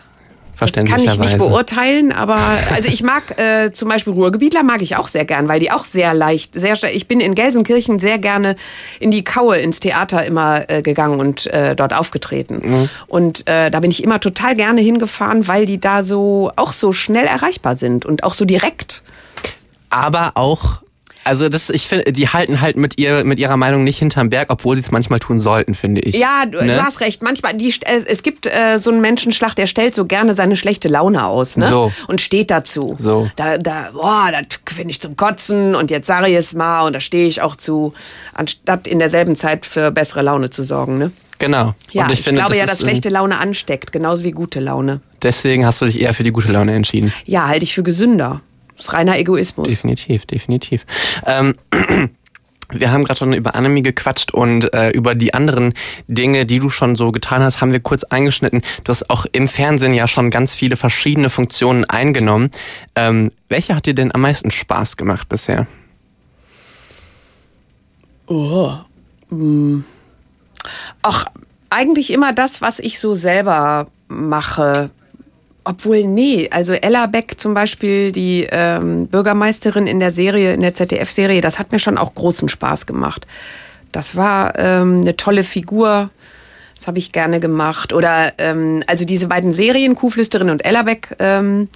[0.60, 1.12] Das kann Verständlicherweise.
[1.12, 2.38] ich nicht beurteilen, aber
[2.74, 5.86] also ich mag äh, zum Beispiel Ruhrgebietler mag ich auch sehr gern, weil die auch
[5.86, 8.56] sehr leicht, sehr schnell- ich bin in Gelsenkirchen sehr gerne
[9.00, 12.90] in die Kaue ins Theater immer äh, gegangen und äh, dort aufgetreten.
[13.08, 16.94] Und äh, da bin ich immer total gerne hingefahren, weil die da so auch so
[16.94, 19.04] schnell erreichbar sind und auch so direkt.
[19.90, 20.82] Aber auch,
[21.24, 24.50] also das, ich finde, die halten halt mit ihr, mit ihrer Meinung nicht hinterm Berg,
[24.50, 26.16] obwohl sie es manchmal tun sollten, finde ich.
[26.16, 26.76] Ja, du, Ne?
[26.76, 27.22] du hast recht.
[27.22, 30.88] Manchmal, die, äh, es gibt äh, so einen Menschenschlag, der stellt so gerne seine schlechte
[30.88, 31.68] Laune aus, ne?
[31.68, 31.92] So.
[32.08, 32.96] Und steht dazu.
[32.98, 33.30] So.
[33.36, 36.94] Da, da, boah, das finde ich zum Kotzen und jetzt sage ich es mal und
[36.94, 37.94] da stehe ich auch zu,
[38.34, 41.12] anstatt in derselben Zeit für bessere Laune zu sorgen, ne?
[41.40, 41.74] Genau.
[41.92, 44.60] Ja, Und ich, ich, finde, glaube das ja, dass schlechte Laune ansteckt, genauso wie gute
[44.60, 45.02] Laune.
[45.24, 47.12] Deswegen hast du dich eher für die gute Laune entschieden.
[47.26, 48.42] Ja, halte ich für gesünder.
[48.82, 49.68] Das ist reiner Egoismus.
[49.68, 50.88] Definitiv, definitiv.
[51.28, 51.54] Ähm,
[52.72, 55.76] wir haben gerade schon über Anime gequatscht und äh, über die anderen
[56.08, 58.64] Dinge, die du schon so getan hast, haben wir kurz eingeschnitten.
[58.84, 62.50] Du hast auch im Fernsehen ja schon ganz viele verschiedene Funktionen eingenommen.
[62.96, 65.68] Ähm, welche hat dir denn am meisten Spaß gemacht bisher?
[71.04, 71.26] Ach,
[71.70, 74.90] eigentlich immer das, was ich so selber mache.
[75.64, 80.74] Obwohl, nee, also Ella Beck zum Beispiel, die ähm, Bürgermeisterin in der Serie, in der
[80.74, 83.28] ZDF-Serie, das hat mir schon auch großen Spaß gemacht.
[83.92, 86.10] Das war ähm, eine tolle Figur.
[86.76, 87.94] Das habe ich gerne gemacht.
[87.94, 91.70] Oder ähm, also diese beiden Serien, Kuhflüsterin und Ella Beck, ähm,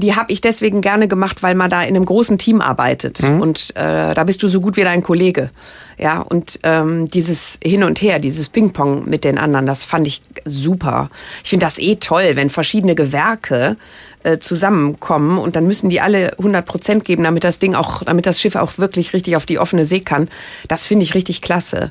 [0.00, 3.70] die habe ich deswegen gerne gemacht, weil man da in einem großen Team arbeitet und
[3.76, 5.50] äh, da bist du so gut wie dein Kollege.
[5.98, 10.22] Ja, und ähm, dieses Hin und Her, dieses Ping-Pong mit den anderen, das fand ich
[10.46, 11.10] super.
[11.44, 13.76] Ich finde das eh toll, wenn verschiedene Gewerke
[14.22, 18.24] äh, zusammenkommen und dann müssen die alle 100 Prozent geben, damit das Ding auch, damit
[18.24, 20.28] das Schiff auch wirklich richtig auf die offene See kann.
[20.68, 21.90] Das finde ich richtig klasse.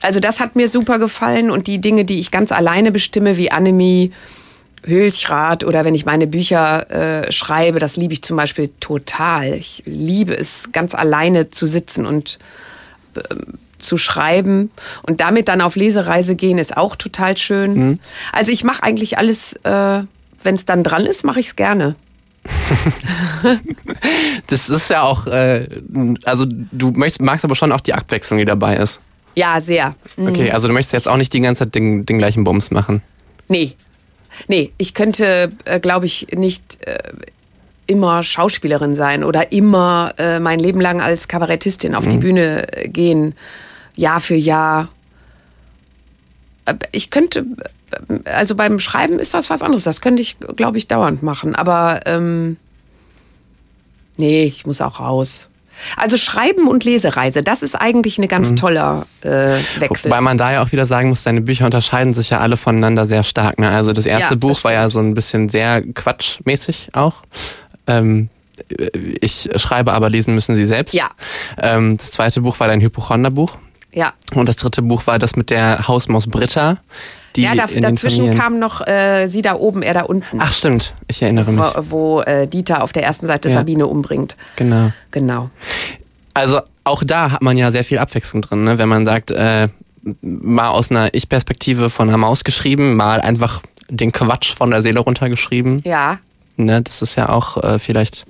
[0.00, 3.50] Also das hat mir super gefallen und die Dinge, die ich ganz alleine bestimme, wie
[3.50, 4.10] Anime,
[4.84, 9.54] Hülchrat oder wenn ich meine Bücher äh, schreibe, das liebe ich zum Beispiel total.
[9.54, 12.38] Ich liebe es, ganz alleine zu sitzen und
[13.16, 14.70] ähm, zu schreiben
[15.02, 17.98] und damit dann auf Lesereise gehen, ist auch total schön.
[18.32, 20.02] Also ich mache eigentlich alles, äh,
[20.42, 21.96] wenn es dann dran ist, mache ich es gerne.
[24.46, 25.66] Das ist ja auch, äh,
[26.24, 29.00] also du möchtest, magst aber schon auch die Abwechslung, die dabei ist.
[29.34, 29.94] Ja, sehr.
[30.16, 33.02] Okay, also du möchtest jetzt auch nicht die ganze Zeit den, den gleichen Bums machen.
[33.48, 33.72] Nee.
[34.48, 37.12] Nee, ich könnte, äh, glaube ich, nicht äh,
[37.86, 42.88] immer Schauspielerin sein oder immer äh, mein Leben lang als Kabarettistin auf die Bühne äh,
[42.88, 43.34] gehen,
[43.94, 44.88] Jahr für Jahr.
[46.64, 47.44] Äh, Ich könnte,
[47.90, 49.84] äh, also beim Schreiben ist das was anderes.
[49.84, 51.54] Das könnte ich, glaube ich, dauernd machen.
[51.54, 52.56] Aber ähm,
[54.16, 55.48] nee, ich muss auch raus.
[55.96, 60.10] Also Schreiben und Lesereise, das ist eigentlich ein ganz toller äh, Wechsel.
[60.10, 63.04] Wobei man da ja auch wieder sagen muss, deine Bücher unterscheiden sich ja alle voneinander
[63.04, 63.58] sehr stark.
[63.58, 63.68] Ne?
[63.68, 67.22] Also das erste Ja, Buch das war ja so ein bisschen sehr quatschmäßig auch.
[67.86, 68.28] Ähm,
[69.20, 70.94] ich schreibe, aber lesen müssen sie selbst.
[70.94, 71.08] Ja.
[71.58, 73.56] Ähm, das zweite Buch war dein Hypochonderbuch.
[73.92, 74.12] ja.
[74.34, 76.78] Und das dritte Buch war das mit der Hausmaus Britta.
[77.36, 80.38] Die Ja, da, dazwischen kam noch äh, sie da oben, er da unten.
[80.40, 81.60] Ach stimmt, ich erinnere mich.
[81.60, 83.54] wo, wo äh, Dieter auf der ersten Seite Ja.
[83.54, 84.36] Sabine umbringt.
[84.56, 84.92] Genau.
[85.10, 85.50] Genau.
[86.34, 88.78] Also auch da hat man ja sehr viel Abwechslung drin, ne?
[88.78, 89.68] wenn man sagt, äh,
[90.20, 95.00] mal aus einer Ich-Perspektive von einer Maus geschrieben, mal einfach den Quatsch von der Seele
[95.00, 95.82] runtergeschrieben.
[95.84, 96.18] Ja,
[96.56, 96.82] Ne?
[96.82, 98.26] Das ist ja auch äh, vielleicht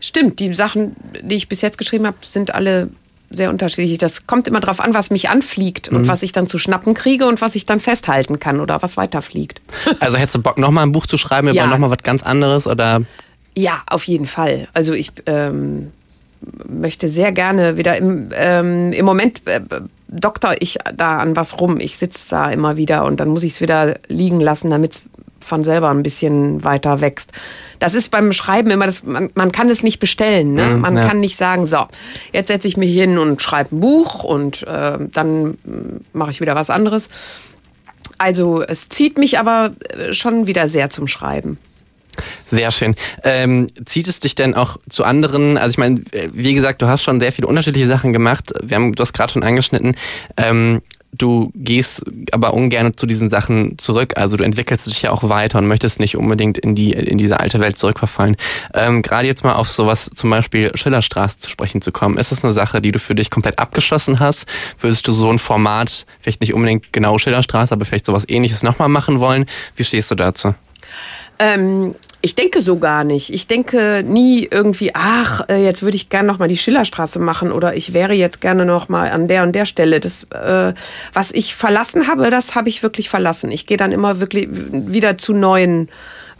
[0.00, 0.40] stimmt.
[0.40, 2.90] Die Sachen, die ich bis jetzt geschrieben habe, sind alle
[3.34, 3.98] sehr unterschiedlich.
[3.98, 5.98] Das kommt immer drauf an, was mich anfliegt Mhm.
[5.98, 8.96] und was ich dann zu schnappen kriege und was ich dann festhalten kann oder was
[8.96, 9.60] weiterfliegt.
[10.00, 11.66] Also hättest du Bock, nochmal ein Buch zu schreiben über Ja.
[11.66, 13.02] nochmal was ganz anderes oder
[13.56, 14.68] Ja, auf jeden Fall.
[14.72, 15.92] Also ich ähm,
[16.68, 19.60] möchte sehr gerne wieder im, ähm, im Moment äh,
[20.08, 21.80] doktor ich da an was rum.
[21.80, 25.02] Ich sitze da immer wieder und dann muss ich es wieder liegen lassen, damit es
[25.44, 27.32] von selber ein bisschen weiter wächst.
[27.78, 30.54] Das ist beim Schreiben immer, das, man, man kann es nicht bestellen.
[30.54, 30.70] Ne?
[30.70, 31.06] Mhm, Man ja.
[31.06, 31.86] kann nicht sagen, so,
[32.32, 35.56] jetzt setze ich mich hin und schreibe ein Buch und äh, dann mm,
[36.12, 37.08] mache ich wieder was anderes.
[38.18, 41.58] Also es zieht mich aber äh, schon wieder sehr zum Schreiben.
[42.50, 42.94] Sehr schön.
[43.22, 45.58] Ähm, zieht es dich denn auch zu anderen?
[45.58, 48.52] Also ich meine, äh, wie gesagt, du hast schon sehr viele unterschiedliche Sachen gemacht.
[48.62, 49.94] Wir haben das gerade schon angeschnitten.
[50.36, 50.80] Ähm,
[51.18, 54.14] du gehst aber ungern zu diesen Sachen zurück.
[54.16, 57.40] Also du entwickelst dich ja auch weiter und möchtest nicht unbedingt in die in diese
[57.40, 58.36] alte Welt zurückverfallen.
[58.74, 62.44] Ähm, gerade jetzt mal auf sowas zum Beispiel Schillerstraße zu sprechen zu kommen, ist das
[62.44, 64.46] eine Sache, die du für dich komplett abgeschlossen hast?
[64.80, 68.88] Würdest du so ein Format, vielleicht nicht unbedingt genau Schillerstraße, aber vielleicht sowas ähnliches nochmal
[68.88, 69.46] machen wollen?
[69.76, 70.54] Wie stehst du dazu?
[71.38, 73.34] Ähm, ich denke so gar nicht.
[73.34, 77.52] Ich denke nie irgendwie, ach, äh, jetzt würde ich gerne noch mal die Schillerstraße machen
[77.52, 80.00] oder ich wäre jetzt gerne noch mal an der und der Stelle.
[80.00, 80.72] Das, äh,
[81.12, 83.52] was ich verlassen habe, das habe ich wirklich verlassen.
[83.52, 85.90] Ich gehe dann immer wirklich wieder zu neuen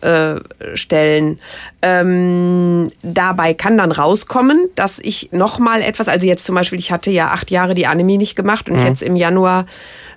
[0.00, 0.36] äh,
[0.72, 1.38] Stellen.
[1.82, 6.92] Ähm, dabei kann dann rauskommen, dass ich noch mal etwas, also jetzt zum Beispiel, ich
[6.92, 9.66] hatte ja acht Jahre die Anime nicht gemacht und jetzt im Januar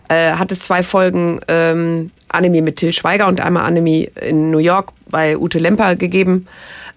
[0.07, 4.59] äh, hat es zwei Folgen ähm, Anime mit Till Schweiger und einmal Anime in New
[4.59, 6.47] York bei Ute Lemper gegeben,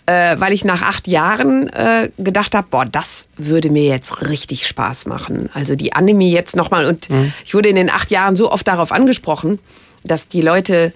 [0.07, 4.67] äh, weil ich nach acht Jahren äh, gedacht habe, boah, das würde mir jetzt richtig
[4.67, 5.49] Spaß machen.
[5.55, 7.09] Also die Anime jetzt nochmal und
[7.45, 9.59] ich wurde in den acht Jahren so oft darauf angesprochen,
[10.05, 10.93] dass die Leute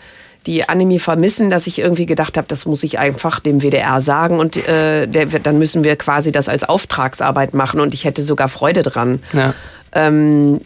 [0.46, 4.38] die Anime vermissen, dass ich irgendwie gedacht habe, das muss ich einfach dem WDR sagen
[4.38, 8.48] und äh, der, dann müssen wir quasi das als Auftragsarbeit machen und ich hätte sogar
[8.48, 9.20] Freude dran.
[9.33, 9.55] Ja.
[9.92, 10.61] Ähm,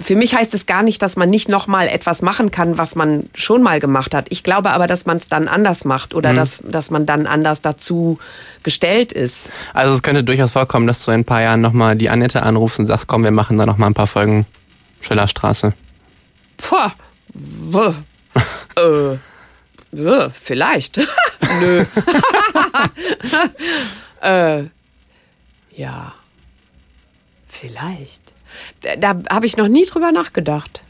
[0.00, 3.28] für mich heißt es gar nicht, dass man nicht nochmal etwas machen kann, was man
[3.34, 4.26] schon mal gemacht hat.
[4.30, 7.62] Ich glaube aber, dass man es dann anders macht oder dass, dass man dann anders
[7.62, 8.18] dazu
[8.62, 9.50] gestellt ist.
[9.74, 12.78] Also es könnte durchaus vorkommen, dass du in ein paar Jahren nochmal die Annette anrufst
[12.78, 14.46] und sagst, komm, wir machen da nochmal ein paar Folgen
[15.00, 15.74] Schillerstraße.
[16.56, 16.76] Puh.
[17.34, 17.94] Wuh.
[18.78, 19.16] äh,
[19.90, 20.98] ja, vielleicht.
[21.60, 21.84] Nö.
[24.20, 24.64] äh,
[25.74, 26.14] ja.
[27.48, 28.27] Vielleicht.
[29.00, 30.82] Da, habe ich noch nie drüber nachgedacht.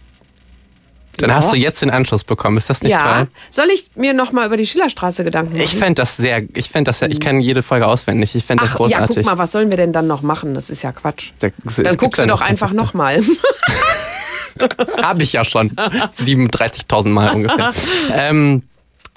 [1.19, 1.37] Dann Ja.
[1.37, 2.57] hast du jetzt den Anschluss bekommen.
[2.59, 3.03] Ist das nicht ja.
[3.25, 3.29] toll?
[3.51, 5.63] Soll ich mir noch mal über die Schillerstraße Gedanken machen?
[5.65, 8.37] Ich fände das sehr, ich fände das, sehr- ich kenne jede Folge auswendig.
[8.37, 9.17] Ich fände das Ach, ja, großartig.
[9.17, 10.55] guck mal, was sollen wir denn dann noch machen?
[10.55, 11.33] Das ist ja Quatsch.
[11.41, 11.49] Da-
[11.83, 13.21] Dann guckst du doch einfach noch mal.
[15.03, 15.71] Habe ich ja schon.
[15.71, 17.73] 37.000 Mal ungefähr.
[18.13, 18.63] ähm,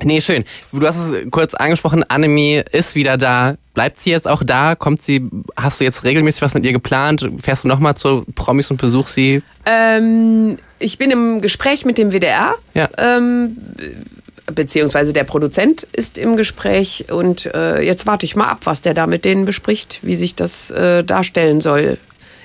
[0.03, 0.43] nee, schön.
[0.71, 3.55] Du hast es kurz angesprochen, Anime ist wieder da.
[3.73, 4.75] Bleibt sie jetzt auch da?
[4.75, 7.29] Kommt sie, hast du jetzt regelmäßig was mit ihr geplant?
[7.41, 9.41] Fährst du nochmal zu Promis und besuchst sie?
[9.65, 12.55] ähm, ich bin im Gespräch mit dem WDR.
[12.73, 12.89] Ja.
[12.97, 13.57] Ähm,
[14.47, 18.93] beziehungsweise der Produzent ist im Gespräch und äh, jetzt warte ich mal ab, was der
[18.93, 21.97] da mit denen bespricht, wie sich das äh, darstellen soll.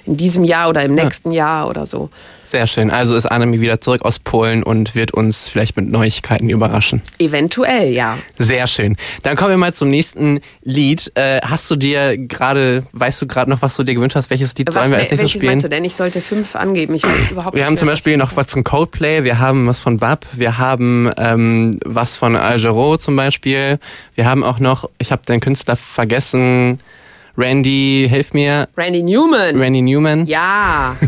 [0.07, 2.11] In diesem Jahr oder im nächsten Jahr oder so.
[2.45, 2.93] Sehr schön.
[2.93, 7.03] Also ist Anime wieder zurück aus Polen und wird uns vielleicht mit Neuigkeiten überraschen.
[7.19, 8.17] Eventuell, ja.
[8.39, 8.97] Sehr schön.
[9.25, 11.11] Dann kommen wir mal zum nächsten Lied.
[11.17, 14.31] Äh, hast du dir gerade, weißt du gerade noch, was du dir gewünscht hast?
[14.31, 15.53] Welches Lied sollen wir als nächstes welches spielen?
[15.53, 15.85] meinst du denn?
[15.85, 16.95] Ich sollte fünf angeben.
[16.95, 19.41] Ich weiß überhaupt Wir nicht haben mehr, zum was Beispiel noch was von Coldplay, wir
[19.41, 23.81] haben was von Bab, wir haben ähm, was von Algero zum Beispiel.
[24.15, 26.79] Wir haben auch noch, ich habe den Künstler vergessen,
[27.39, 29.61] Randy, hilf mir, Randy Newman.
[29.61, 30.27] Randy Newman.
[30.27, 30.97] Ja.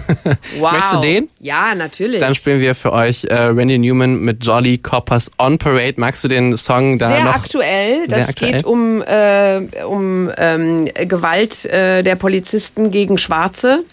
[0.59, 0.73] Wow.
[0.73, 1.31] Möchtest du den?
[1.41, 2.21] Ja, natürlich.
[2.21, 5.95] Dann spielen wir für euch äh, Randy Newman mit Jolly Coppers On Parade.
[5.97, 7.35] Magst du den Song da Sehr noch?
[7.35, 8.07] aktuell.
[8.07, 8.53] Das Sehr aktuell.
[8.53, 13.85] geht um, äh, um ähm, Gewalt äh, der Polizisten gegen Schwarze.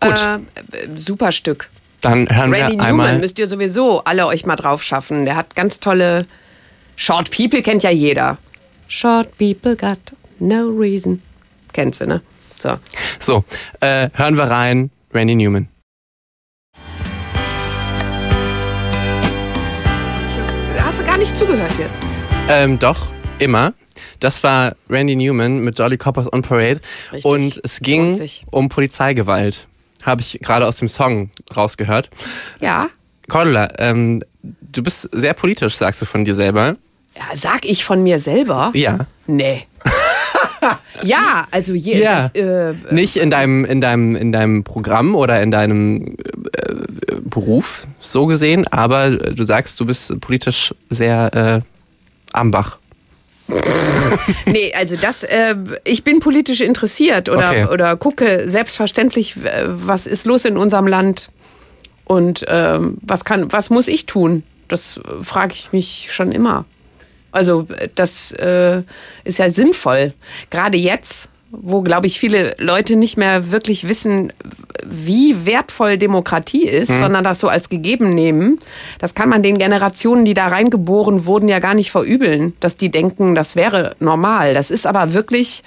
[0.00, 0.38] Gut, Äh,
[0.96, 1.68] super Stück.
[2.00, 3.18] dann hören Randy wir Newman einmal.
[3.18, 5.24] müsst ihr sowieso alle euch mal drauf schaffen.
[5.26, 6.22] Der hat ganz tolle
[6.96, 8.38] Short People kennt ja jeder.
[8.88, 9.98] Short People got
[10.38, 11.22] no reason.
[11.76, 12.22] Kennst du, ne?
[12.58, 12.78] So.
[13.20, 13.44] So,
[13.80, 15.68] äh, hören wir rein, Randy Newman.
[20.78, 22.00] Hast du gar nicht zugehört jetzt?
[22.48, 23.08] Ähm, doch,
[23.38, 23.74] immer.
[24.20, 26.80] Das war Randy Newman mit Jolly Coppers on Parade.
[27.12, 27.24] Richtig.
[27.30, 28.18] Und es ging
[28.50, 29.66] um Polizeigewalt.
[30.02, 32.08] Habe ich gerade aus dem Song rausgehört.
[32.60, 32.88] Ja.
[33.28, 36.76] Cordula, ähm, du bist sehr politisch, sagst du von dir selber.
[37.16, 37.22] ja.
[37.36, 38.70] Sag ich von mir selber?
[38.72, 39.00] Ja.
[39.26, 39.66] Nee.
[41.02, 42.28] Ja, also je, Ja.
[42.28, 46.16] das, äh, Nicht in deinem, in deinem, in deinem Programm oder in deinem
[46.52, 51.60] äh, äh, Beruf, so gesehen, aber du sagst, du bist politisch sehr äh,
[52.32, 52.78] am Bach.
[54.46, 55.54] Nee, also das, äh,
[55.84, 57.66] ich bin politisch interessiert oder, Okay.
[57.66, 61.28] oder gucke selbstverständlich, äh, was ist los in unserem Land
[62.04, 64.42] und ähm, was kann, was muss ich tun?
[64.68, 66.64] Das äh, frage ich mich schon immer.
[67.36, 68.82] Also das äh,
[69.24, 70.14] ist ja sinnvoll.
[70.50, 74.32] Gerade jetzt, wo, glaube ich, viele Leute nicht mehr wirklich wissen,
[74.84, 76.98] wie wertvoll Demokratie ist, Mhm.
[76.98, 78.58] sondern das so als gegeben nehmen.
[78.98, 82.90] Das kann man den Generationen, die da reingeboren wurden, ja gar nicht verübeln, dass die
[82.90, 84.54] denken, das wäre normal.
[84.54, 85.62] Das ist aber wirklich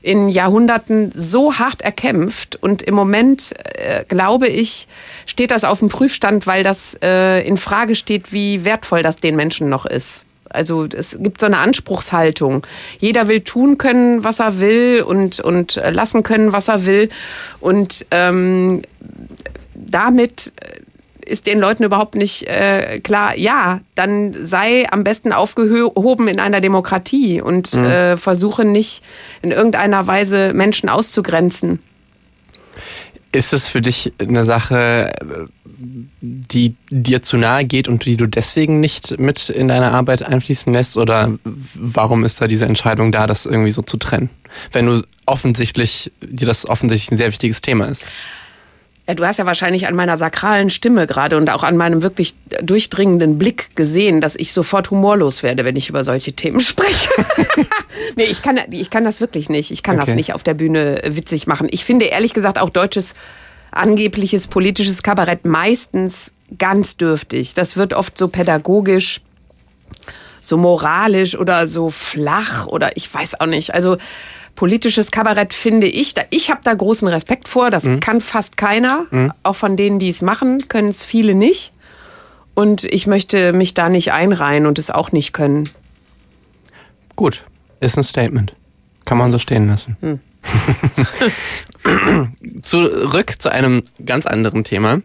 [0.00, 4.86] in Jahrhunderten so hart erkämpft und im Moment äh, glaube ich
[5.26, 9.34] steht das auf dem Prüfstand, weil das äh, in Frage steht, wie wertvoll das den
[9.34, 10.24] Menschen noch ist.
[10.50, 12.66] Also es gibt so eine Anspruchshaltung.
[12.98, 17.08] Jeder will tun können, was er will und und äh, lassen können, was er will
[17.60, 18.82] und ähm,
[19.74, 20.52] damit
[21.28, 26.60] ist den Leuten überhaupt nicht äh, klar, ja, dann sei am besten aufgehoben in einer
[26.60, 29.02] Demokratie und äh, versuche nicht
[29.42, 31.80] in irgendeiner Weise Menschen auszugrenzen.
[33.30, 35.12] Ist es für dich eine Sache,
[36.20, 40.72] die dir zu nahe geht und die du deswegen nicht mit in deine Arbeit einfließen
[40.72, 40.96] lässt?
[40.96, 41.38] Oder
[41.74, 44.30] warum ist da diese Entscheidung da, das irgendwie so zu trennen?
[44.72, 48.06] Wenn du offensichtlich, dir das offensichtlich ein sehr wichtiges Thema ist.
[49.08, 52.34] Ja, du hast ja wahrscheinlich an meiner sakralen Stimme gerade und auch an meinem wirklich
[52.62, 57.08] durchdringenden Blick gesehen, dass ich sofort humorlos werde, wenn ich über solche Themen spreche.
[58.16, 59.70] nee, ich kann, ich kann das wirklich nicht.
[59.70, 60.16] Ich kann das Okay.
[60.16, 61.68] nicht auf der Bühne witzig machen.
[61.70, 63.14] Ich finde ehrlich gesagt auch deutsches
[63.70, 67.54] angebliches politisches Kabarett meistens ganz dürftig.
[67.54, 69.22] Das wird oft so pädagogisch
[70.40, 73.74] so moralisch oder so flach oder ich weiß auch nicht.
[73.74, 73.96] Also
[74.58, 77.70] politisches Kabarett finde ich, da, ich habe da großen Respekt vor.
[77.70, 79.06] Das kann fast keiner.
[79.44, 81.72] Auch von denen, die es machen, können es viele nicht.
[82.54, 85.68] Und ich möchte mich da nicht einreihen und es auch nicht können.
[87.14, 87.44] Gut,
[87.78, 88.52] ist ein Statement.
[89.04, 89.96] Kann man so stehen lassen.
[92.62, 94.98] Zurück zu einem ganz anderen Thema.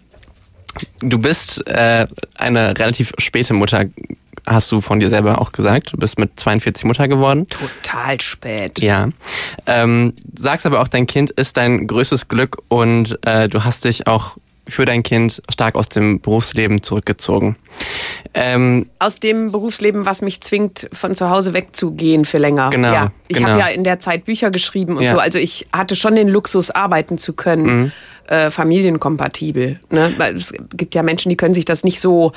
[0.99, 3.85] Du bist äh, eine relativ späte Mutter,
[4.45, 5.93] hast du von dir selber auch gesagt.
[5.93, 7.47] Du bist mit 42 Mutter geworden.
[7.47, 8.79] Total spät.
[8.79, 9.07] Ja.
[9.65, 14.07] Ähm, sagst aber auch, dein Kind ist dein größtes Glück und äh, du hast dich
[14.07, 17.57] auch für dein Kind stark aus dem Berufsleben zurückgezogen.
[18.33, 22.69] Ähm, Aus dem Berufsleben, was mich zwingt, von zu Hause wegzugehen für länger.
[22.69, 23.49] Genau, Ja, ich genau.
[23.49, 25.11] habe ja in der Zeit Bücher geschrieben und Ja.
[25.11, 25.15] Mhm.
[25.15, 25.19] so.
[25.21, 27.91] Also ich hatte schon den Luxus, arbeiten zu können,
[28.27, 29.81] äh, familienkompatibel.
[29.91, 30.13] Ne?
[30.17, 32.31] Weil es gibt ja Menschen, die können sich das nicht so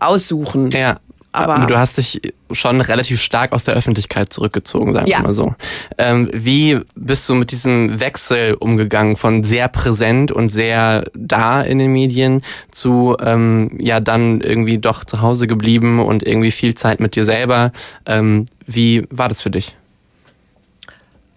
[0.00, 0.72] aussuchen.
[0.72, 0.98] Ja,
[1.32, 2.20] Aber- aber, du hast dich
[2.52, 5.18] schon relativ stark aus der Öffentlichkeit zurückgezogen, sagen Ja.
[5.18, 5.54] wir mal so.
[5.98, 11.78] Ähm, wie bist du mit diesem Wechsel umgegangen von sehr präsent und sehr da in
[11.78, 16.98] den Medien zu ähm, ja dann irgendwie doch zu Hause geblieben und irgendwie viel Zeit
[16.98, 17.72] mit dir selber?
[18.06, 19.74] Ähm, wie war das für dich?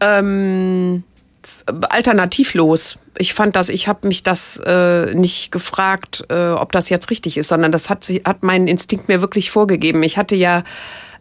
[0.04, 1.04] ähm,
[1.90, 2.98] alternativlos.
[3.18, 7.38] Ich fand das, ich habe mich das äh, nicht gefragt, äh, ob das jetzt richtig
[7.38, 10.02] ist, sondern das hat, hat mein Instinkt mir wirklich vorgegeben.
[10.04, 10.64] Ich hatte ja,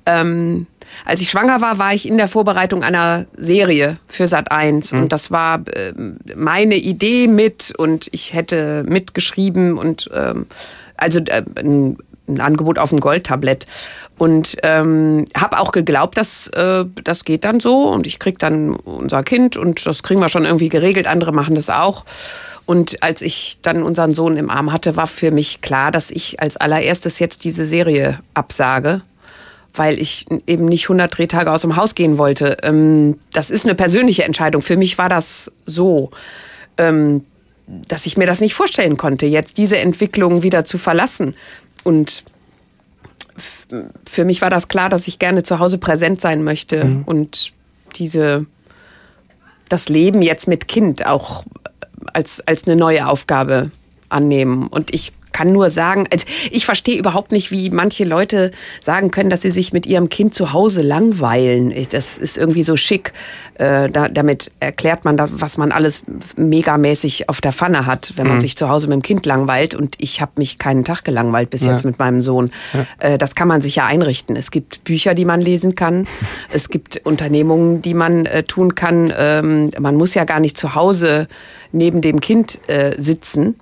[0.07, 0.67] ähm,
[1.05, 5.13] als ich schwanger war, war ich in der Vorbereitung einer Serie für Sat 1 und
[5.13, 10.47] das war ähm, meine Idee mit und ich hätte mitgeschrieben und ähm,
[10.97, 11.99] also äh, ein,
[12.29, 13.67] ein Angebot auf dem Goldtablett
[14.21, 18.77] und ähm, habe auch geglaubt, dass äh, das geht dann so und ich krieg dann
[18.77, 21.07] unser Kind und das kriegen wir schon irgendwie geregelt.
[21.07, 22.05] Andere machen das auch.
[22.67, 26.39] Und als ich dann unseren Sohn im Arm hatte, war für mich klar, dass ich
[26.39, 29.01] als allererstes jetzt diese Serie absage,
[29.73, 32.59] weil ich eben nicht 100 Drehtage aus dem Haus gehen wollte.
[32.63, 34.61] Ähm, das ist eine persönliche Entscheidung.
[34.61, 36.11] Für mich war das so.
[36.77, 37.25] Ähm,
[37.89, 41.35] dass ich mir das nicht vorstellen konnte, jetzt diese Entwicklung wieder zu verlassen.
[41.85, 42.25] Und
[44.09, 47.53] für mich war das klar, dass ich gerne zu Hause präsent sein möchte und
[47.97, 48.47] diese
[49.69, 51.45] das Leben jetzt mit Kind auch
[52.13, 53.71] als als eine neue Aufgabe
[54.09, 54.67] annehmen.
[54.67, 58.51] Und ich kann nur sagen, also ich verstehe überhaupt nicht, wie manche Leute
[58.83, 61.73] sagen können, dass sie sich mit ihrem Kind zu Hause langweilen.
[61.91, 63.13] Das ist irgendwie so schick.
[63.61, 66.05] Äh, da, damit erklärt man, da, was man alles
[66.37, 69.75] megamäßig auf der Pfanne hat, wenn man sich zu Hause mit dem Kind langweilt.
[69.75, 72.51] Und ich habe mich keinen Tag gelangweilt bis jetzt mit meinem Sohn.
[73.01, 74.35] Äh, das kann man sich ja einrichten.
[74.35, 76.07] Es gibt Bücher, die man lesen kann.
[76.51, 79.13] es gibt Unternehmungen, die man äh, tun kann.
[79.15, 81.29] Ähm, man muss ja gar nicht zu Hause
[81.71, 83.57] neben dem Kind äh, sitzen.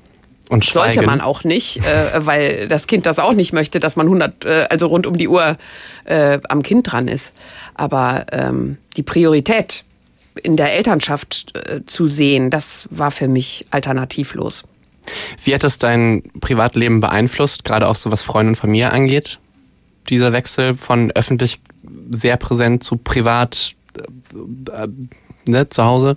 [0.49, 4.07] Und Sollte man auch nicht, äh, weil das Kind das auch nicht möchte, dass man
[4.07, 5.59] 100, äh, also rund um die Uhr
[6.05, 7.35] äh, am Kind dran ist.
[7.75, 9.85] Aber ähm, die Priorität
[10.43, 14.65] in der Elternschaft äh, zu sehen, das war für mich alternativlos.
[15.43, 19.41] Wie hat es dein Privatleben beeinflusst, gerade auch so was Freunde und Familie angeht?
[20.09, 21.61] Dieser Wechsel von öffentlich
[22.11, 24.89] sehr präsent zu privat äh, äh,
[25.47, 26.17] ne, zu Hause?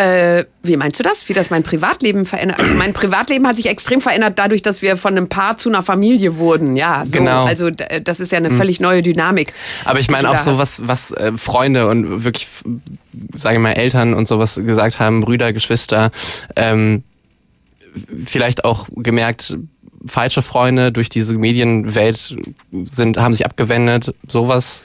[0.00, 1.28] Äh, wie meinst du das?
[1.28, 2.60] Wie das mein Privatleben verändert?
[2.60, 5.82] Also mein Privatleben hat sich extrem verändert dadurch, dass wir von einem Paar zu einer
[5.82, 6.76] Familie wurden.
[6.76, 7.18] Ja, so.
[7.18, 7.44] Genau.
[7.44, 9.52] Also d- das ist ja eine völlig neue Dynamik.
[9.84, 12.46] Aber ich meine auch so, was, was äh, Freunde und wirklich,
[13.34, 16.12] sage ich mal, Eltern und sowas gesagt haben, Brüder, Geschwister,
[16.54, 17.02] ähm,
[18.24, 19.58] vielleicht auch gemerkt,
[20.06, 22.36] falsche Freunde durch diese Medienwelt
[22.84, 24.84] sind, haben sich abgewendet, sowas.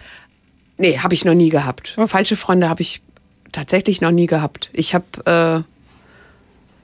[0.80, 1.96] Nee, habe ich noch nie gehabt.
[2.08, 3.04] Falsche Freunde habe ich
[3.54, 4.70] tatsächlich noch nie gehabt.
[4.74, 5.74] Ich habe äh,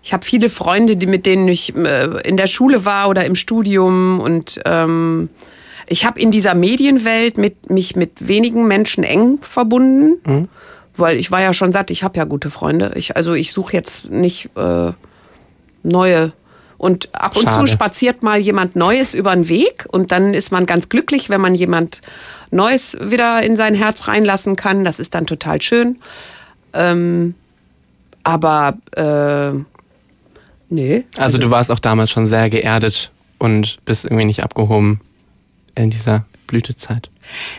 [0.01, 3.35] ich habe viele Freunde, die mit denen ich äh, in der Schule war oder im
[3.35, 5.29] Studium und ähm,
[5.89, 10.47] ich habe in dieser Medienwelt mit, mich mit wenigen Menschen eng verbunden,
[10.95, 11.89] weil ich war ja schon satt.
[11.89, 12.91] Ich habe ja gute Freunde.
[12.95, 14.91] Ich, also ich suche jetzt nicht äh,
[15.81, 16.33] neue.
[16.77, 17.65] Und ab und Schade.
[17.65, 21.41] zu spaziert mal jemand Neues über den Weg und dann ist man ganz glücklich, wenn
[21.41, 22.01] man jemand
[22.51, 24.85] Neues wieder in sein Herz reinlassen kann.
[24.85, 25.97] Das ist dann total schön.
[26.73, 27.35] Ähm,
[28.23, 29.57] aber äh,
[30.69, 31.03] nee.
[31.17, 35.01] Also, du warst auch damals schon sehr geerdet und bist irgendwie nicht abgehoben
[35.75, 37.09] in dieser Blütezeit.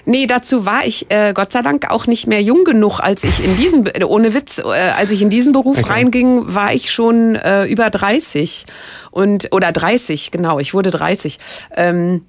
[0.05, 3.45] Nee, dazu war ich äh, Gott sei Dank auch nicht mehr jung genug, als ich
[3.45, 5.93] in diesen, ohne Witz, äh, als ich in diesen Beruf Okay.
[5.93, 8.67] reinging, war ich schon äh, über 30
[9.13, 11.39] und oder 30, genau, ich wurde 30.
[11.77, 12.23] Ähm,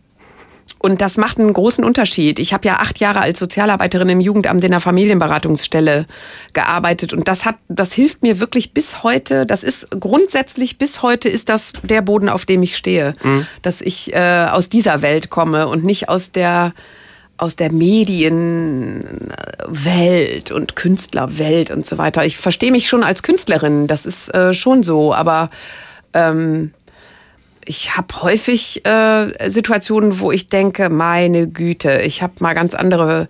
[0.82, 2.40] und das macht einen großen Unterschied.
[2.40, 6.08] Ich habe ja acht Jahre als Sozialarbeiterin im Jugendamt in der Familienberatungsstelle
[6.54, 9.46] gearbeitet und das hat, das hilft mir wirklich bis heute.
[9.46, 13.14] Das ist grundsätzlich bis heute ist das der Boden, auf dem ich stehe,
[13.62, 16.74] dass ich äh, aus dieser Welt komme und nicht aus der
[17.38, 19.22] aus der Medienwelt
[20.52, 22.24] und Künstlerwelt und so weiter.
[22.24, 25.50] Ich verstehe mich schon als Künstlerin, das ist äh, schon so, aber
[26.14, 26.72] ähm,
[27.66, 33.28] ich habe häufig äh, Situationen, wo ich denke, meine Güte, ich habe mal ganz andere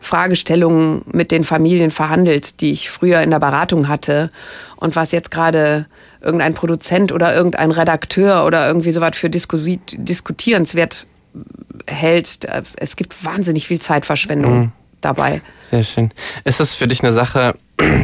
[0.00, 4.30] Fragestellungen mit den Familien verhandelt, die ich früher in der Beratung hatte
[4.76, 5.86] und was jetzt gerade
[6.20, 11.06] irgendein Produzent oder irgendein Redakteur oder irgendwie sowas für diskutierenswert
[11.86, 12.46] hält.
[12.76, 15.42] Es gibt wahnsinnig viel Zeitverschwendung dabei.
[15.62, 16.10] Sehr schön.
[16.44, 17.54] Ist das für dich eine Sache,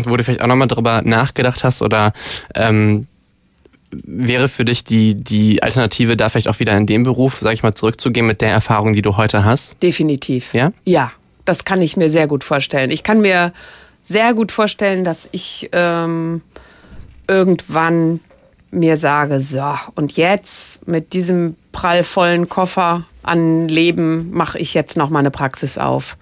[0.04, 2.12] wo du vielleicht auch nochmal drüber nachgedacht hast oder
[2.54, 3.06] ähm,
[4.04, 7.62] wäre für dich die, die Alternative, da vielleicht auch wieder in den Beruf, sag ich
[7.62, 9.80] mal, zurückzugehen mit der Erfahrung, die du heute hast?
[9.82, 10.54] Definitiv.
[10.54, 10.72] Ja?
[10.84, 11.12] Ja,
[11.44, 12.90] das kann ich mir sehr gut vorstellen.
[12.90, 13.52] Ich kann mir
[14.02, 16.42] sehr gut vorstellen, dass ich ähm,
[17.26, 18.20] irgendwann
[18.70, 25.10] mir sage, so, und jetzt mit diesem prallvollen Koffer an Leben mache ich jetzt noch
[25.10, 26.16] mal eine Praxis auf.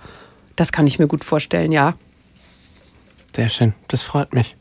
[0.56, 1.94] Das kann ich mir gut vorstellen, ja.
[3.34, 3.74] Sehr schön.
[3.88, 4.56] Das freut mich.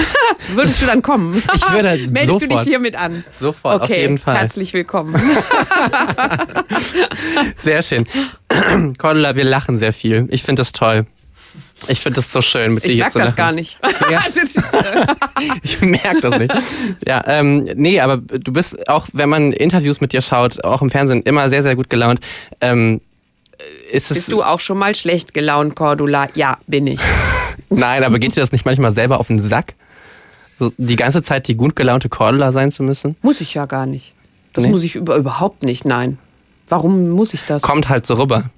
[0.54, 1.42] Würdest du dann kommen?
[1.54, 2.66] Ich würde Meldest du dich sofort.
[2.68, 3.24] hiermit an?
[3.38, 4.36] Sofort, okay, auf jeden Fall.
[4.36, 5.14] herzlich willkommen.
[7.64, 8.06] Sehr schön.
[8.98, 10.26] Cordula, wir lachen sehr viel.
[10.30, 11.06] Ich finde das toll.
[11.88, 13.36] Ich finde das so schön, mit dir Ich merke zu das lachen.
[13.36, 13.78] gar nicht.
[14.10, 14.20] Ja.
[14.24, 14.40] Also,
[15.62, 16.54] Ich merke das nicht.
[17.06, 20.90] Ja, ähm, nee, aber du bist auch, wenn man Interviews mit dir schaut, auch im
[20.90, 22.20] Fernsehen, immer sehr, sehr gut gelaunt.
[22.60, 23.00] Ähm,
[23.90, 26.28] ist es, Bist du auch schon mal schlecht gelaunt, Cordula?
[26.34, 27.00] Ja, bin ich.
[27.68, 29.74] Nein, aber geht dir das nicht manchmal selber auf den Sack?
[30.58, 33.16] So, die ganze Zeit die gut gelaunte Cordula sein zu müssen?
[33.22, 34.12] Muss ich ja gar nicht.
[34.52, 34.70] Das Nee?
[34.70, 36.18] muss ich über, überhaupt nicht, nein.
[36.68, 37.62] Warum muss ich das?
[37.62, 38.50] Kommt halt so rüber.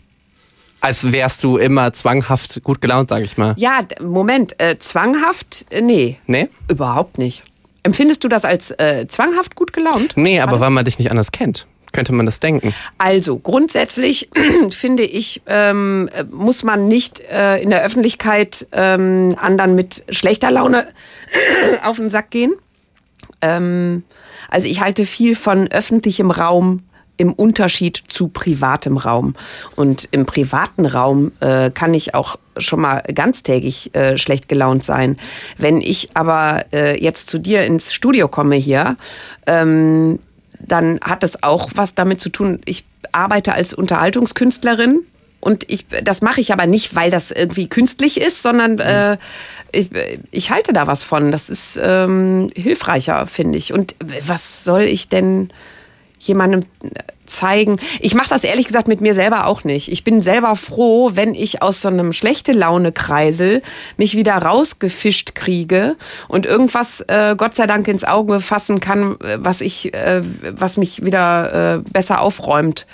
[0.80, 3.55] Als wärst du immer zwanghaft gut gelaunt, sag ich mal.
[3.59, 5.66] Ja, Moment, äh, zwanghaft?
[5.70, 6.49] Äh, nee, Nee?
[6.68, 7.42] überhaupt nicht.
[7.82, 10.12] Empfindest du das als äh, zwanghaft gut gelaunt?
[10.16, 12.74] Nee, aber weil man dich nicht anders kennt, könnte man das denken.
[12.99, 14.28] Also grundsätzlich
[14.70, 20.51] finde ich, ähm, äh, muss man nicht äh, in der Öffentlichkeit ähm, anderen mit schlechter
[20.53, 20.86] Laune
[21.85, 22.55] auf den Sack gehen.
[23.41, 24.05] Ähm,
[24.49, 26.83] also ich halte viel von öffentlichem Raum
[27.18, 29.35] im Unterschied zu privatem Raum.
[29.76, 35.16] Und im privaten Raum äh, kann ich auch schon mal ganztägig äh, schlecht gelaunt sein.
[35.59, 38.97] Wenn ich aber äh, jetzt zu dir ins Studio komme hier,
[39.47, 40.20] ähm,
[40.61, 42.61] dann hat das auch was damit zu tun.
[42.64, 45.05] Ich arbeite als Unterhaltungskünstlerin
[45.41, 49.18] und ich, das mache ich aber nicht, weil das irgendwie künstlich ist, sondern äh,
[49.72, 49.91] ich,
[50.30, 51.30] ich halte da was von.
[51.30, 53.72] Das ist ähm, hilfreicher, finde ich.
[53.72, 53.95] Und
[54.26, 55.51] was soll ich denn
[56.18, 56.64] jemandem
[57.24, 57.78] zeigen?
[58.01, 59.93] Ich mache das ehrlich gesagt mit mir selber auch nicht.
[59.93, 63.62] Ich bin selber froh, wenn ich aus so einem schlechte Laune Kreisel
[63.97, 65.95] mich wieder rausgefischt kriege
[66.26, 70.76] und irgendwas äh, Gott sei Dank ins Auge fassen kann, äh, was ich, äh, was
[70.76, 72.86] mich wieder äh, besser aufräumt.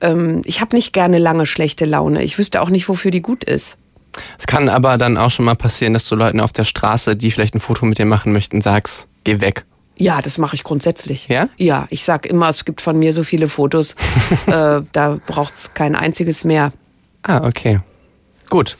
[0.00, 2.22] Ähm, ich habe nicht gerne lange schlechte Laune.
[2.22, 3.76] Ich wüsste auch nicht, wofür die gut ist.
[4.38, 7.30] Es kann aber dann auch schon mal passieren, dass du Leuten auf der Straße, die
[7.30, 9.64] vielleicht ein Foto mit dir machen möchten, sagst, geh weg.
[9.98, 11.28] Ja, das mache ich grundsätzlich.
[11.28, 11.48] Ja?
[11.56, 13.96] Ja, ich sag immer, es gibt von mir so viele Fotos,
[14.46, 16.72] äh, da braucht's kein einziges mehr.
[17.22, 17.80] Ah, okay.
[18.50, 18.76] Gut.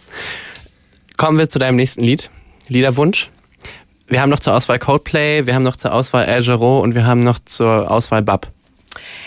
[1.16, 2.30] Kommen wir zu deinem nächsten Lied.
[2.68, 3.30] Liederwunsch.
[4.08, 7.06] wir haben noch zur Auswahl Coldplay, wir haben noch zur Auswahl El Giro und wir
[7.06, 8.48] haben noch zur Auswahl Bab.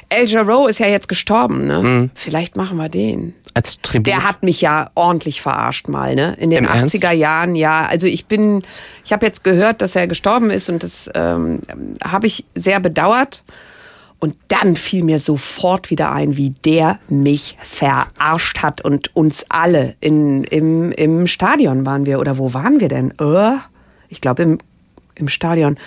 [0.09, 1.81] El Jarreau ist ja jetzt gestorben, ne?
[1.81, 2.11] Mhm.
[2.15, 3.33] Vielleicht machen wir den.
[3.53, 4.07] Als Tribut.
[4.07, 6.35] Der hat mich ja ordentlich verarscht mal, ne?
[6.37, 6.95] In den Im Ernst?
[6.95, 7.85] 80er Jahren, ja.
[7.85, 8.63] Also ich bin,
[9.03, 11.61] ich habe jetzt gehört, dass er gestorben ist und das ähm,
[12.03, 13.43] habe ich sehr bedauert.
[14.21, 19.95] Und dann fiel mir sofort wieder ein, wie der mich verarscht hat und uns alle.
[20.01, 23.13] In, im, Im Stadion waren wir, oder wo waren wir denn?
[23.17, 23.57] Äh,
[24.09, 24.57] ich glaube im,
[25.15, 25.77] im Stadion.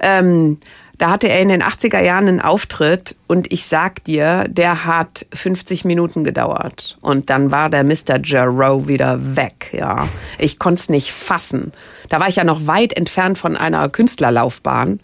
[0.00, 0.58] Ähm,
[0.98, 5.26] da hatte er in den 80er Jahren einen Auftritt und ich sag dir, der hat
[5.32, 6.96] 50 Minuten gedauert.
[7.00, 8.18] Und dann war der Mr.
[8.22, 10.08] Jarrow wieder weg, ja.
[10.38, 11.72] Ich konnte es nicht fassen.
[12.08, 15.00] Da war ich ja noch weit entfernt von einer Künstlerlaufbahn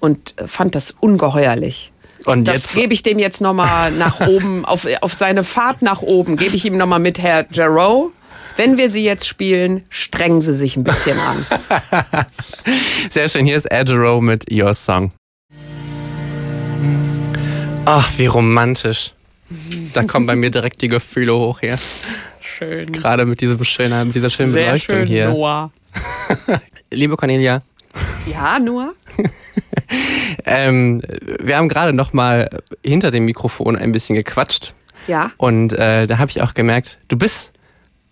[0.00, 1.92] und fand das ungeheuerlich.
[2.24, 6.02] Und das jetzt- gebe ich dem jetzt nochmal nach oben, auf, auf seine Fahrt nach
[6.02, 8.10] oben, gebe ich ihm nochmal mit, Herr Jarrow.
[8.56, 11.46] Wenn wir sie jetzt spielen, strengen Sie sich ein bisschen an.
[13.10, 15.12] Sehr schön, hier ist Giro mit Your Song.
[17.86, 19.12] Ach, wie romantisch.
[19.94, 21.78] Da kommen bei mir direkt die Gefühle hoch hier.
[22.40, 22.90] Schön.
[22.90, 25.28] Gerade mit diesem schönen, mit dieser schönen Sehr Beleuchtung schön, hier.
[25.28, 25.70] Noah.
[26.90, 27.62] Liebe Cornelia,
[28.26, 28.92] Ja, Noah?
[30.44, 31.00] ähm,
[31.40, 34.74] wir haben gerade noch mal hinter dem Mikrofon ein bisschen gequatscht.
[35.06, 35.30] Ja.
[35.36, 37.52] Und äh, da habe ich auch gemerkt, du bist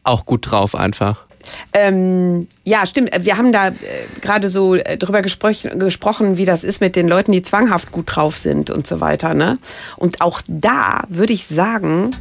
[0.05, 1.27] auch gut drauf einfach.
[1.73, 3.11] Ähm, ja, stimmt.
[3.25, 3.73] Wir haben da äh,
[4.21, 8.07] gerade so äh, drüber gespr gesprochen, wie das ist mit den Leuten, die zwanghaft gut
[8.15, 9.35] drauf sind und so weiter.
[9.35, 9.59] Ne?
[9.97, 12.17] Und auch da würde ich sagen,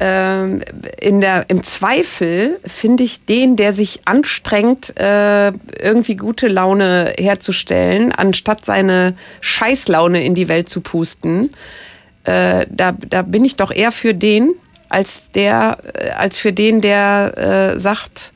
[0.00, 0.62] ähm,
[1.00, 5.48] in der, im Zweifel finde ich den, der sich anstrengt, äh,
[5.80, 11.50] irgendwie gute Laune herzustellen, anstatt seine Scheißlaune in die Welt zu pusten,
[12.24, 14.54] äh, da, da bin ich doch eher für den,
[14.88, 18.32] als der, äh, als für den, der äh, sagt,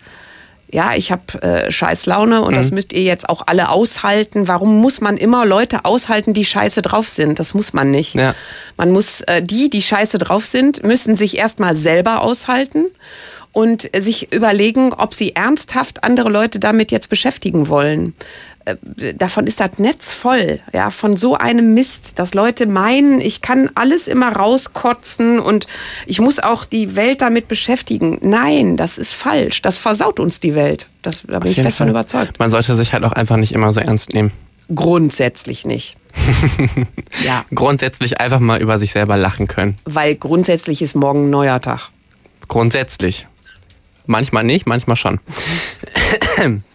[0.72, 4.48] ja, ich habe äh, Scheißlaune und das müsst ihr jetzt auch alle aushalten.
[4.48, 7.38] Warum muss man immer Leute aushalten, die scheiße drauf sind?
[7.38, 8.14] Das muss man nicht.
[8.14, 8.34] Ja.
[8.78, 12.86] Man muss, äh, die, die scheiße drauf sind, müssen sich erstmal selber aushalten
[13.52, 18.14] und sich überlegen, ob sie ernsthaft andere Leute damit jetzt beschäftigen wollen.
[18.64, 23.42] Äh, Davon ist das Netz voll, ja, von so einem Mist, dass Leute meinen, ich
[23.42, 25.66] kann alles immer rauskotzen und
[26.06, 28.18] ich muss auch die Welt damit beschäftigen.
[28.22, 29.62] Nein, das ist falsch.
[29.62, 30.88] Das versaut uns die Welt.
[31.02, 31.90] Das, da bin ich fest von Fall.
[31.90, 32.38] überzeugt.
[32.38, 34.30] Man sollte sich halt auch einfach nicht immer so ernst nehmen.
[34.74, 35.96] Grundsätzlich nicht.
[37.24, 39.76] ja, Grundsätzlich einfach mal über sich selber lachen können.
[39.84, 41.90] weil grundsätzlich ist morgen ein neuer Tag.
[42.48, 43.26] Grundsätzlich.
[44.06, 45.20] Manchmal nicht, manchmal schon.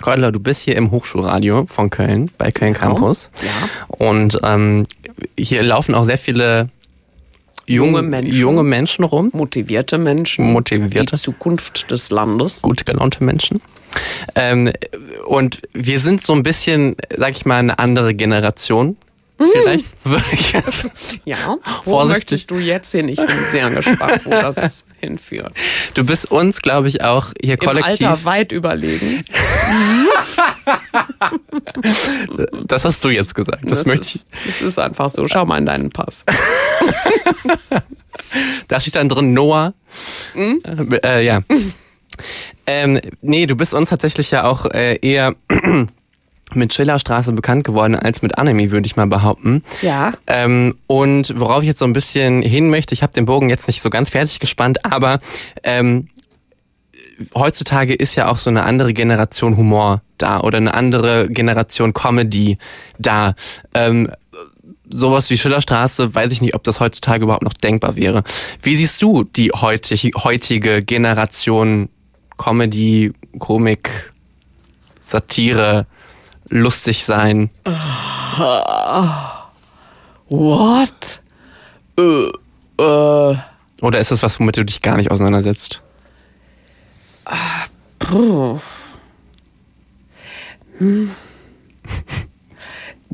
[0.00, 3.30] Keudler, du bist hier im Hochschulradio von Köln, bei Köln Campus.
[3.42, 3.96] Ja.
[3.96, 4.86] Und ähm,
[5.38, 6.68] hier laufen auch sehr viele
[7.66, 8.34] jung, Junge Menschen.
[8.34, 10.52] junge Menschen rum, Motivierte Menschen.
[10.52, 11.16] Motivierte.
[11.16, 12.62] Die Zukunft des Landes.
[12.62, 13.60] gut gelaunte Menschen.
[14.34, 14.70] Ähm,
[15.26, 18.96] und wir sind so ein bisschen, sag ich mal, eine andere Generation.
[19.38, 20.90] Vielleicht würde ich jetzt
[21.24, 21.56] Ja.
[21.84, 22.16] Wo Vorsichtig.
[22.18, 23.08] möchtest du jetzt hin?
[23.08, 25.52] Ich bin sehr gespannt, wo das hinführt.
[25.94, 28.06] Du bist uns, glaube ich, auch hier Im kollektiv.
[28.06, 29.24] Alter weit überlegen.
[32.66, 33.70] Das hast du jetzt gesagt.
[33.70, 34.14] Das, möchte ich.
[34.16, 35.26] ist, das ist einfach so.
[35.28, 36.24] Schau mal in deinen Pass.
[38.68, 39.74] Da steht dann drin Noah.
[40.32, 40.60] Hm?
[40.64, 41.42] Äh, äh, ja.
[42.66, 45.34] ähm, nee, du bist uns tatsächlich ja auch äh, eher
[46.54, 49.62] mit Schillerstraße bekannt geworden als mit Anime, würde ich mal behaupten.
[49.82, 50.12] Ja.
[50.26, 53.66] Ähm, und worauf ich jetzt so ein bisschen hin möchte, ich habe den Bogen jetzt
[53.66, 55.18] nicht so ganz fertig gespannt, aber
[55.64, 56.08] ähm,
[57.34, 62.58] heutzutage ist ja auch so eine andere Generation Humor da oder eine andere Generation Comedy
[62.98, 63.34] da.
[63.74, 64.10] Ähm,
[64.88, 68.22] sowas wie Schillerstraße, weiß ich nicht, ob das heutzutage überhaupt noch denkbar wäre.
[68.62, 71.88] Wie siehst du die heutige, heutige Generation
[72.36, 74.12] Comedy, Komik,
[75.00, 75.86] Satire,
[76.48, 77.50] lustig sein?
[80.28, 81.22] What?
[81.98, 82.30] Äh,
[82.82, 83.36] äh,
[83.80, 85.82] Oder ist das was, womit du dich gar nicht auseinandersetzt?
[87.98, 88.60] puh.
[90.78, 91.10] Hm.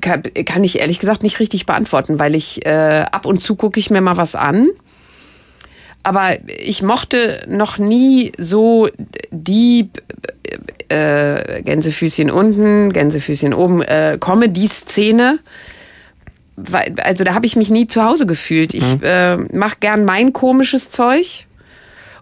[0.01, 3.79] Kann, kann ich ehrlich gesagt nicht richtig beantworten, weil ich äh, ab und zu gucke
[3.79, 4.69] ich mir mal was an.
[6.03, 8.89] Aber ich mochte noch nie so
[9.31, 9.91] die
[10.89, 15.39] äh, Gänsefüßchen unten, Gänsefüßchen oben, äh, Comedy-Szene.
[16.57, 18.75] Weil- Also da habe ich mich nie zu Hause gefühlt.
[18.75, 21.47] Ich äh, mache gern mein komisches Zeug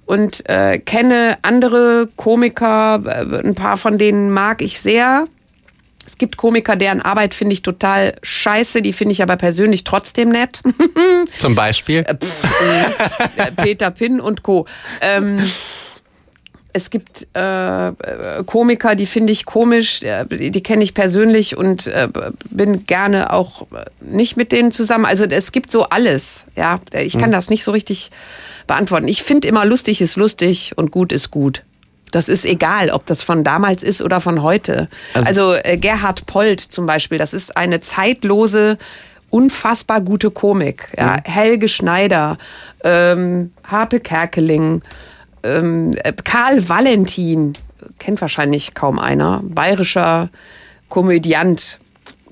[0.06, 5.24] und äh, kenne andere Komiker, äh, ein paar von denen mag ich sehr.
[6.06, 10.30] Es gibt Komiker, deren Arbeit finde ich total scheiße, die finde ich aber persönlich trotzdem
[10.30, 10.60] nett.
[11.38, 12.04] Zum Beispiel?
[12.04, 12.44] Pff,
[13.36, 14.66] äh, Peter Pinn und Co.
[15.00, 15.40] Ähm,
[16.72, 21.56] es gibt äh, äh, Komiker, die finde ich komisch, äh, die, die kenne ich persönlich
[21.56, 22.08] und äh,
[22.50, 23.66] bin gerne auch
[24.00, 25.04] nicht mit denen zusammen.
[25.04, 26.78] Also es gibt so alles, ja.
[26.94, 28.10] Ich kann das nicht so richtig
[28.66, 29.08] beantworten.
[29.08, 31.64] Ich finde immer lustig ist lustig und gut ist gut.
[32.10, 34.88] Das ist egal, ob das von damals ist oder von heute.
[35.14, 38.78] Also- Also, äh, Gerhard Polt zum Beispiel, das ist eine zeitlose,
[39.30, 40.88] unfassbar gute Komik.
[40.98, 41.18] Ja?
[41.24, 42.36] Helge Schneider,
[42.84, 44.82] ähm, Harpe Kerkeling,
[45.42, 47.52] ähm, äh, Karl Valentin,
[47.98, 50.28] kennt wahrscheinlich kaum einer, bayerischer
[50.88, 51.78] Komödiant,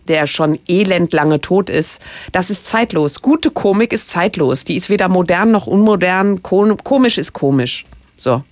[0.08, 2.00] der schon elendlange tot ist.
[2.32, 3.22] Das ist zeitlos.
[3.22, 4.64] Gute Komik ist zeitlos.
[4.64, 6.42] Die ist weder modern noch unmodern.
[6.42, 7.84] Ko komisch ist komisch.
[8.16, 8.42] So.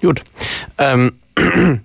[0.00, 0.22] Gut.
[0.78, 1.12] Ähm,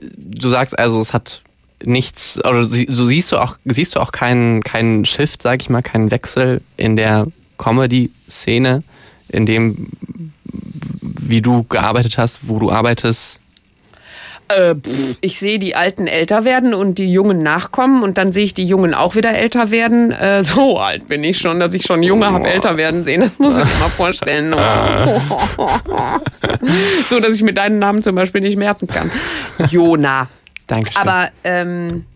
[0.00, 1.42] du sagst also, es hat
[1.82, 5.82] nichts, oder so siehst du auch, siehst du auch keinen, keinen Shift, sag ich mal,
[5.82, 7.26] keinen Wechsel in der
[7.58, 8.82] Comedy-Szene,
[9.28, 9.88] in dem,
[11.00, 13.40] wie du gearbeitet hast, wo du arbeitest.
[14.48, 18.44] Äh, pff, ich sehe die Alten älter werden und die Jungen nachkommen und dann sehe
[18.44, 20.12] ich die Jungen auch wieder älter werden.
[20.12, 23.22] Äh, so alt bin ich schon, dass ich schon Junge habe älter werden sehen.
[23.22, 24.52] Das muss ich mir mal vorstellen.
[27.08, 29.10] so, dass ich mir deinen Namen zum Beispiel nicht merken kann.
[29.70, 30.28] Jona.
[30.66, 31.00] Dankeschön.
[31.00, 32.06] Aber ähm,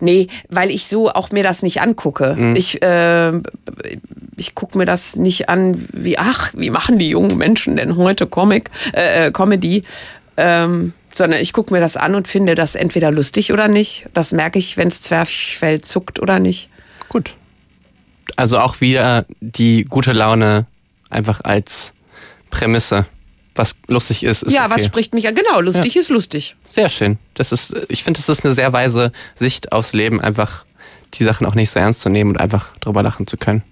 [0.00, 2.52] nee, weil ich so auch mir das nicht angucke.
[2.54, 3.32] Ich äh,
[4.36, 8.26] ich gucke mir das nicht an, wie ach, wie machen die jungen Menschen denn heute
[8.26, 9.84] Comic, äh, äh, Comedy,
[10.36, 14.06] ähm, sondern ich gucke mir das an und finde das entweder lustig oder nicht.
[14.14, 16.68] Das merke ich, wenn es Zwerchfell zuckt oder nicht.
[17.08, 17.36] Gut.
[18.36, 20.66] Also auch wieder die gute Laune
[21.10, 21.92] einfach als
[22.50, 23.06] Prämisse.
[23.54, 24.74] Was lustig ist, ist ja, okay.
[24.76, 25.34] was spricht mich an?
[25.34, 26.56] Genau, lustig ist lustig.
[26.70, 27.18] Sehr schön.
[27.34, 30.64] Das ist, ich finde, das ist eine sehr weise Sicht aufs Leben, einfach
[31.14, 33.62] die Sachen auch nicht so ernst zu nehmen und einfach drüber lachen zu können.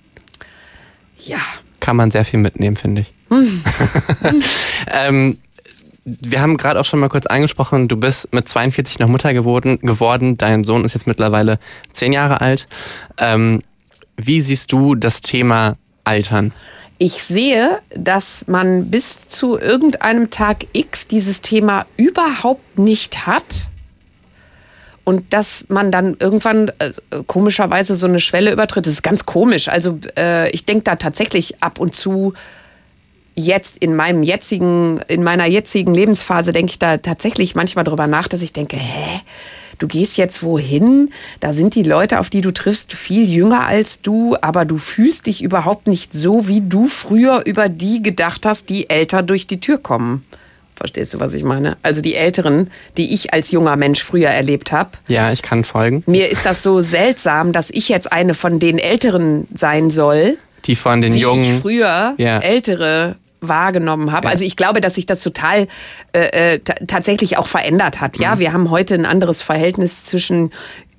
[1.19, 1.39] Ja.
[1.81, 3.15] Kann man sehr viel mitnehmen, finde ich.
[4.87, 5.39] ähm,
[6.05, 9.79] wir haben gerade auch schon mal kurz angesprochen, du bist mit 42 noch Mutter geworden,
[9.81, 10.37] geworden.
[10.37, 11.59] Dein Sohn ist jetzt mittlerweile
[11.93, 12.67] zehn Jahre alt.
[13.19, 13.63] Ähm,
[14.17, 16.53] wie siehst du das Thema Altern?
[16.99, 23.71] Ich sehe, dass man bis zu irgendeinem Tag X dieses Thema überhaupt nicht hat.
[25.05, 26.93] Und dass man dann irgendwann äh,
[27.27, 28.87] komischerweise so eine Schwelle übertritt.
[28.87, 29.69] Das ist ganz komisch.
[29.69, 32.35] Also äh, ich denke da tatsächlich ab und zu
[33.41, 38.29] jetzt in meinem jetzigen, in meiner jetzigen Lebensphase denke ich da tatsächlich manchmal drüber nach,
[38.29, 39.21] dass ich denke, hä?
[39.79, 41.11] Du gehst jetzt wohin?
[41.41, 45.27] Da sind die Leute, auf die du triffst, viel jünger als du, aber du fühlst
[45.27, 49.59] dich überhaupt nicht so, wie du früher über die gedacht hast, die älter durch die
[49.59, 50.27] Tür kommen.
[50.77, 51.77] Verstehst du, was ich meine?
[51.83, 54.91] Also die Älteren, die ich als junger Mensch früher erlebt habe.
[55.09, 56.03] Ja, ich kann folgen.
[56.07, 60.37] Mir ist das so seltsam, dass ich jetzt eine von den Älteren sein soll
[60.67, 61.57] Die von den wie Jungen.
[61.57, 62.39] ich früher Ja.
[62.39, 64.27] ältere wahrgenommen habe.
[64.27, 64.33] Ja.
[64.33, 65.67] Also ich glaube, dass sich das total
[66.13, 68.19] äh, äh, ta- tatsächlich auch verändert hat.
[68.19, 70.51] Ja, wir haben heute ein anderes Verhältnis zwischen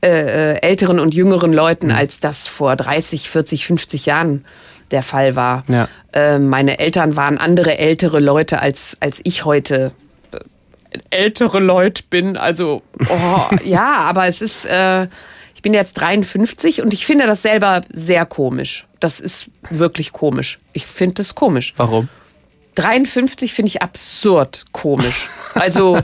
[0.04, 4.46] äh, äh, älteren und jüngeren Leuten, als das vor 30, 40, 50 Jahren
[4.90, 5.64] der Fall war.
[5.68, 5.88] Ja.
[6.14, 9.92] Äh, meine Eltern waren andere ältere Leute, als, als ich heute
[10.34, 12.36] äh, ältere Leute bin.
[12.38, 15.08] Also, oh, ja, aber es ist, äh,
[15.56, 18.88] ich bin jetzt 53 und ich finde das selber sehr komisch.
[19.00, 20.60] Das ist wirklich komisch.
[20.74, 21.74] Ich finde das komisch.
[21.78, 22.10] Warum?
[22.82, 25.28] 53 finde ich absurd komisch.
[25.56, 26.00] Also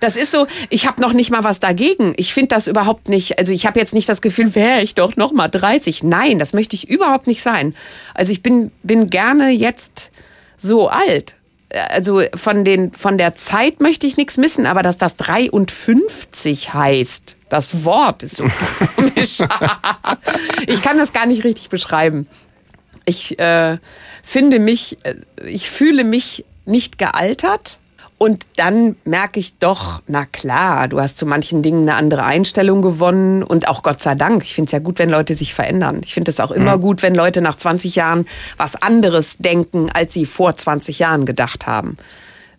[0.00, 2.12] das ist so, ich habe noch nicht mal was dagegen.
[2.16, 5.16] Ich finde das überhaupt nicht, also ich habe jetzt nicht das Gefühl, wäre ich doch
[5.16, 6.02] noch mal 30.
[6.02, 7.74] Nein, das möchte ich überhaupt nicht sein.
[8.12, 10.10] Also ich bin bin gerne jetzt
[10.58, 11.36] so alt.
[11.90, 17.36] Also von den von der Zeit möchte ich nichts missen, aber dass das 53 heißt,
[17.48, 18.44] das Wort ist so
[18.96, 19.38] komisch.
[20.66, 22.26] ich kann das gar nicht richtig beschreiben.
[23.04, 23.78] Ich äh,
[24.22, 25.14] finde mich, äh,
[25.46, 27.78] ich fühle mich nicht gealtert.
[28.18, 32.80] Und dann merke ich doch, na klar, du hast zu manchen Dingen eine andere Einstellung
[32.80, 34.44] gewonnen und auch Gott sei Dank.
[34.44, 36.02] Ich finde es ja gut, wenn Leute sich verändern.
[36.04, 38.26] Ich finde es auch immer gut, wenn Leute nach 20 Jahren
[38.56, 41.96] was anderes denken, als sie vor 20 Jahren gedacht haben.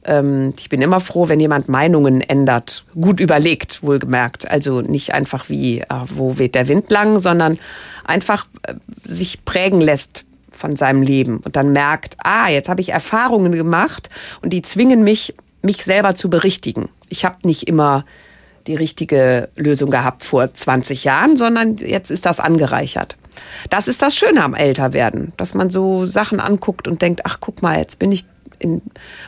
[0.03, 2.83] Ähm, ich bin immer froh, wenn jemand Meinungen ändert.
[2.93, 4.51] Gut überlegt, wohlgemerkt.
[4.51, 7.57] Also nicht einfach wie, äh, wo weht der Wind lang, sondern
[8.03, 8.73] einfach äh,
[9.05, 10.25] sich prägen lässt
[10.55, 14.09] von seinem Leben und dann merkt, ah, jetzt habe ich Erfahrungen gemacht
[14.41, 16.89] und die zwingen mich, mich selber zu berichtigen.
[17.09, 18.05] Ich habe nicht immer
[18.67, 23.17] die richtige Lösung gehabt vor 20 Jahren, sondern jetzt ist das angereichert.
[23.69, 27.61] Das ist das Schöne am Älterwerden, dass man so Sachen anguckt und denkt, ach guck
[27.61, 28.25] mal, jetzt bin ich
[28.59, 28.81] in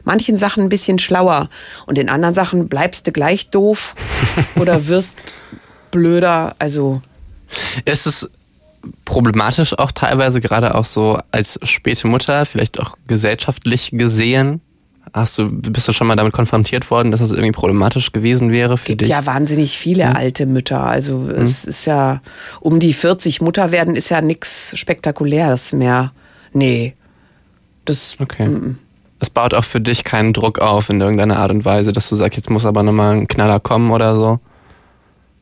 [0.04, 1.50] manchen Sachen ein bisschen schlauer
[1.86, 3.94] und in anderen Sachen bleibst du gleich doof
[4.56, 5.12] oder wirst
[5.92, 6.56] blöder.
[6.60, 7.02] Also
[7.84, 8.30] Ist es
[9.06, 14.62] problematisch auch teilweise, gerade auch so als späte Mutter, vielleicht auch gesellschaftlich gesehen?
[15.14, 18.78] hast du, bist du schon mal damit konfrontiert worden, dass das irgendwie problematisch gewesen wäre
[18.78, 19.10] für gibt dich?
[19.10, 20.84] ja wahnsinnig viele alte Mütter.
[20.84, 22.22] Also es ist ja
[22.60, 26.12] um die 40 Mutter werden ist ja nichts Spektakuläres mehr.
[26.54, 26.96] Nee.
[27.86, 28.76] Das Okay.
[29.20, 32.16] Es baut auch für dich keinen Druck auf in irgendeiner Art und Weise, dass du
[32.16, 34.40] sagst, jetzt muss aber nochmal ein Knaller kommen oder so.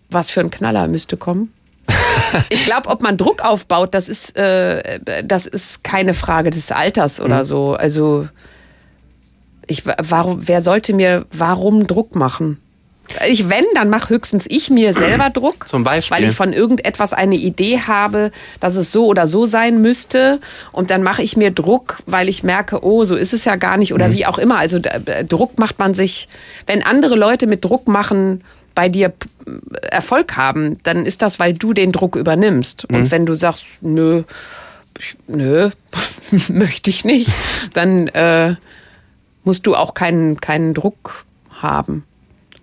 [0.09, 1.51] was für ein Knaller müsste kommen.
[2.49, 7.19] ich glaube, ob man Druck aufbaut, das ist, äh, das ist keine Frage des Alters
[7.19, 7.45] oder Mhm.
[7.45, 7.73] so.
[7.73, 8.27] Also
[9.67, 12.59] ich, warum, wer sollte mir warum Druck machen?
[13.27, 15.67] Ich, wenn, dann mach höchstens ich mir selber Druck.
[15.67, 16.17] Zum Beispiel?
[16.17, 18.31] Weil ich von irgendetwas eine Idee habe,
[18.61, 20.39] dass es so oder so sein müsste.
[20.71, 23.75] Und dann mache ich mir Druck, weil ich merke, oh, so ist es ja gar
[23.77, 24.13] nicht oder Mhm.
[24.13, 24.57] wie auch immer.
[24.57, 24.79] Also
[25.27, 26.29] Druck macht man sich,
[26.65, 28.41] wenn andere Leute mit Druck machen,
[28.75, 29.13] bei dir
[29.89, 32.85] Erfolg haben, dann ist das, weil du den Druck übernimmst.
[32.85, 34.23] Und wenn du sagst, nö,
[34.99, 35.69] ich, nö,
[36.49, 37.29] möchte ich nicht,
[37.73, 38.55] dann äh,
[39.43, 41.25] musst du auch keinen, keinen Druck
[41.59, 42.03] haben.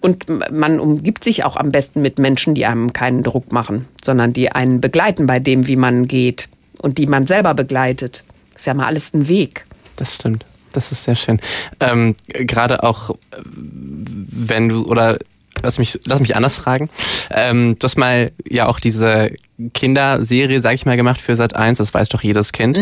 [0.03, 4.33] Und man umgibt sich auch am besten mit Menschen, die einem keinen Druck machen, sondern
[4.33, 6.49] die einen begleiten bei dem, wie man geht
[6.79, 8.25] und die man selber begleitet.
[8.53, 9.67] Das ist ja mal alles ein Weg.
[9.97, 10.47] Das stimmt.
[10.73, 11.41] Das ist sehr schön.
[11.81, 15.19] Ähm, Gerade auch, äh, wenn du, oder
[15.63, 16.89] lass mich, lass mich anders fragen.
[17.31, 19.31] Ähm, du hast mal ja auch diese
[19.75, 22.79] Kinderserie, sag ich mal, gemacht für Sat 1, das weiß doch jedes Kind.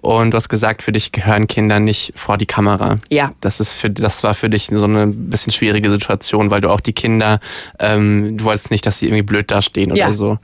[0.00, 2.96] Und du hast gesagt, für dich gehören Kinder nicht vor die Kamera.
[3.10, 3.32] Ja.
[3.40, 6.80] Das ist für das war für dich so eine bisschen schwierige Situation, weil du auch
[6.80, 7.38] die Kinder,
[7.78, 10.06] ähm, du wolltest nicht, dass sie irgendwie blöd dastehen Ja.
[10.06, 10.38] oder so.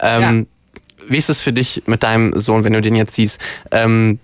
[0.00, 0.46] Ähm,
[1.08, 3.40] Wie ist es für dich mit deinem Sohn, wenn du den jetzt siehst?
[3.70, 4.18] Ähm,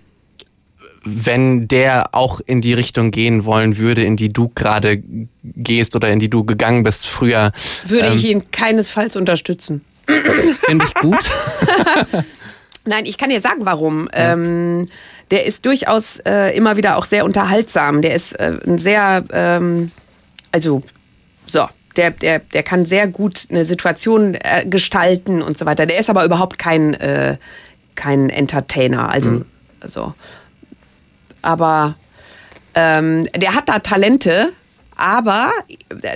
[1.05, 5.03] wenn der auch in die Richtung gehen wollen würde, in die du gerade
[5.43, 7.53] gehst oder in die du gegangen bist früher,
[7.87, 9.85] Würde ähm, ich ihn keinesfalls unterstützen.
[10.07, 11.17] finde ich gut.
[12.87, 14.09] Nein, ich kann dir sagen, warum.
[14.13, 14.87] Ähm,
[15.31, 18.03] der ist durchaus äh, immer wieder auch sehr unterhaltsam.
[18.03, 19.91] Der ist äh, ein sehr, ähm,
[20.53, 20.83] also,
[21.47, 21.67] so.
[21.97, 25.87] Der, der, der kann sehr gut eine Situation äh, gestalten und so weiter.
[25.87, 27.37] Der ist aber überhaupt kein, äh,
[27.95, 29.11] kein Entertainer.
[29.11, 29.45] Also,
[29.87, 30.13] so.
[31.45, 31.95] Aber
[32.75, 34.53] ähm, der hat da Talente,
[34.97, 35.51] aber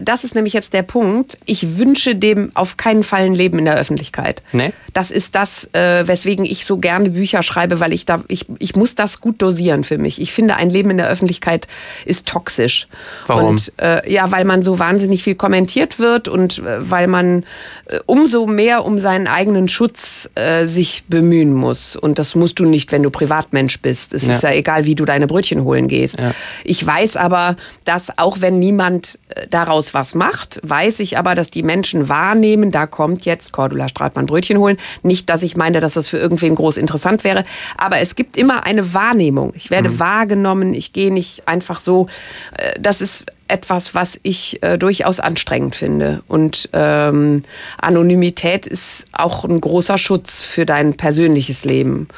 [0.02, 1.38] das ist nämlich jetzt der Punkt.
[1.44, 4.42] Ich wünsche dem auf keinen Fall ein Leben in der Öffentlichkeit.
[4.52, 4.72] Nee?
[4.92, 8.76] Das ist das, äh, weswegen ich so gerne Bücher schreibe, weil ich da, ich, ich
[8.76, 10.20] muss das gut dosieren für mich.
[10.20, 11.66] Ich finde, ein Leben in der Öffentlichkeit
[12.04, 12.88] ist toxisch.
[13.26, 13.44] Warum?
[13.50, 17.44] Und äh, ja, weil man so wahnsinnig viel kommentiert wird und äh, weil man
[17.86, 21.96] äh, umso mehr um seinen eigenen Schutz äh, sich bemühen muss.
[21.96, 24.14] Und das musst du nicht, wenn du Privatmensch bist.
[24.14, 24.34] Es Ja.
[24.34, 26.18] ist ja egal, wie du deine Brötchen holen gehst.
[26.20, 26.32] Ja.
[26.64, 31.50] Ich weiß aber, dass auch wenn niemand äh, daraus was macht, weiß ich aber, dass
[31.50, 34.76] die Menschen wahrnehmen, da kommt jetzt Cordula Stratmann Brötchen holen.
[35.02, 37.44] Nicht, dass ich meine, dass das für irgendwen groß interessant wäre,
[37.76, 39.52] aber es gibt immer eine Wahrnehmung.
[39.54, 42.08] Ich werde wahrgenommen, ich gehe nicht einfach so.
[42.56, 46.22] Äh, Das ist etwas, was ich äh, durchaus anstrengend finde.
[46.28, 47.42] Und ähm,
[47.78, 52.08] Anonymität ist auch ein großer Schutz für dein persönliches Leben.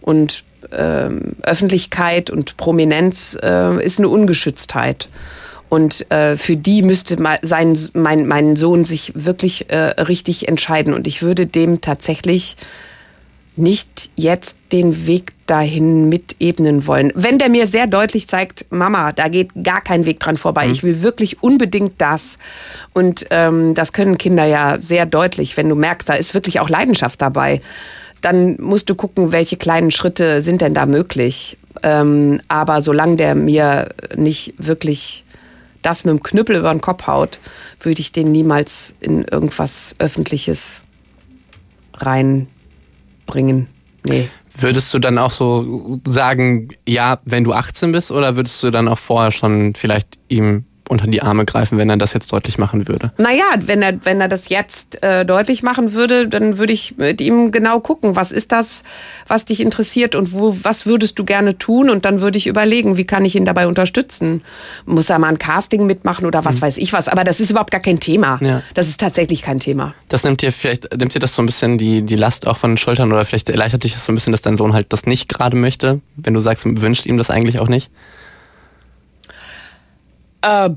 [0.00, 0.42] Und
[0.72, 5.08] ähm, Öffentlichkeit und Prominenz äh, ist eine Ungeschütztheit.
[5.70, 10.92] Und äh, für die müsste mal sein, mein, mein Sohn sich wirklich äh, richtig entscheiden.
[10.92, 12.56] Und ich würde dem tatsächlich
[13.54, 17.12] nicht jetzt den Weg dahin mitebnen wollen.
[17.14, 20.68] Wenn der mir sehr deutlich zeigt, Mama, da geht gar kein Weg dran vorbei.
[20.68, 22.38] Ich will wirklich unbedingt das.
[22.92, 26.68] Und ähm, das können Kinder ja sehr deutlich, wenn du merkst, da ist wirklich auch
[26.68, 27.60] Leidenschaft dabei.
[28.22, 31.58] Dann musst du gucken, welche kleinen Schritte sind denn da möglich.
[31.84, 35.24] Ähm, aber solange der mir nicht wirklich
[35.82, 37.40] das mit dem Knüppel über den Kopf haut,
[37.80, 40.82] würde ich den niemals in irgendwas Öffentliches
[41.94, 43.68] reinbringen.
[44.06, 44.28] Nee.
[44.54, 48.88] Würdest du dann auch so sagen, ja, wenn du 18 bist, oder würdest du dann
[48.88, 52.88] auch vorher schon vielleicht ihm unter die Arme greifen, wenn er das jetzt deutlich machen
[52.88, 53.12] würde?
[53.16, 57.20] Naja, wenn er, wenn er das jetzt äh, deutlich machen würde, dann würde ich mit
[57.20, 58.82] ihm genau gucken, was ist das,
[59.28, 61.90] was dich interessiert und wo, was würdest du gerne tun?
[61.90, 64.42] Und dann würde ich überlegen, wie kann ich ihn dabei unterstützen?
[64.84, 67.08] Muss er mal ein Casting mitmachen oder was weiß ich was?
[67.08, 68.38] Aber das ist überhaupt gar kein Thema.
[68.40, 68.62] Ja.
[68.74, 69.94] Das ist tatsächlich kein Thema.
[70.08, 72.72] Das nimmt dir vielleicht, nimmt dir das so ein bisschen die, die Last auch von
[72.72, 75.06] den Schultern oder vielleicht erleichtert dich das so ein bisschen, dass dein Sohn halt das
[75.06, 77.90] nicht gerade möchte, wenn du sagst, wünscht ihm das eigentlich auch nicht?
[80.42, 80.70] Äh,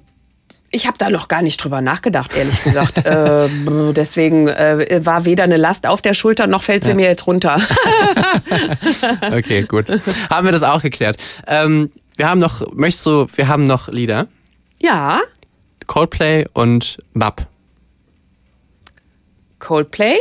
[0.76, 3.06] ich habe da noch gar nicht drüber nachgedacht, ehrlich gesagt.
[3.06, 3.48] äh,
[3.94, 7.60] deswegen äh, war weder eine Last auf der Schulter, noch fällt sie mir jetzt runter.
[9.32, 9.86] Okay, gut.
[10.30, 11.18] haben wir das auch geklärt.
[11.48, 14.28] Ähm, wir haben noch, möchtest du, wir haben noch Lieder.
[14.82, 15.20] ja,
[15.88, 17.46] Coldplay und WAP.
[19.60, 20.18] Coldplay,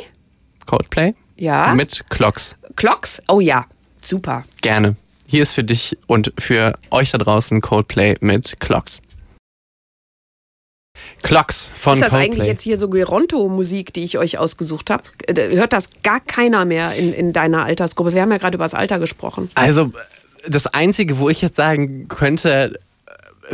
[0.67, 1.15] Coldplay?
[1.37, 1.75] ja.
[1.75, 2.57] Mit Clocks.
[2.77, 3.67] Clocks, oh ja,
[4.01, 4.45] super.
[4.61, 4.97] Gerne.
[5.27, 9.01] Hier ist für dich und für euch da draußen Coldplay mit Clocks.
[11.23, 12.31] Clocks von ist das Coldplay.
[12.31, 15.05] eigentlich jetzt hier so Geronto-Musik, die ich euch ausgesucht habe?
[15.29, 18.15] Hört das gar keiner mehr in, in deiner Altersgruppe?
[18.15, 19.51] Wir haben ja gerade über das Alter gesprochen.
[19.55, 19.93] Also
[20.47, 22.71] das Einzige, wo ich jetzt sagen könnte, äh,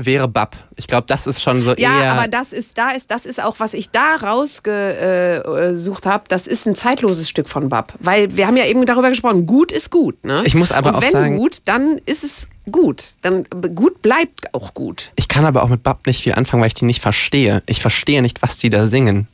[0.07, 0.57] wäre Bab.
[0.77, 2.13] Ich glaube, das ist schon so Ja, eher...
[2.13, 6.67] aber das ist, da ist, das ist auch, was ich da rausgesucht habe, das ist
[6.67, 7.93] ein zeitloses Stück von Bab.
[8.01, 10.25] Weil wir haben ja eben darüber gesprochen, gut ist gut.
[10.25, 10.43] Ne?
[10.45, 13.15] Ich muss aber Und auch wenn sagen- gut, dann ist es gut.
[13.23, 13.45] Dann
[13.75, 15.11] gut bleibt auch gut.
[15.17, 17.63] Ich kann aber auch mit Bab nicht viel anfangen, weil ich die nicht verstehe.
[17.67, 19.27] Ich verstehe nicht, was die da singen.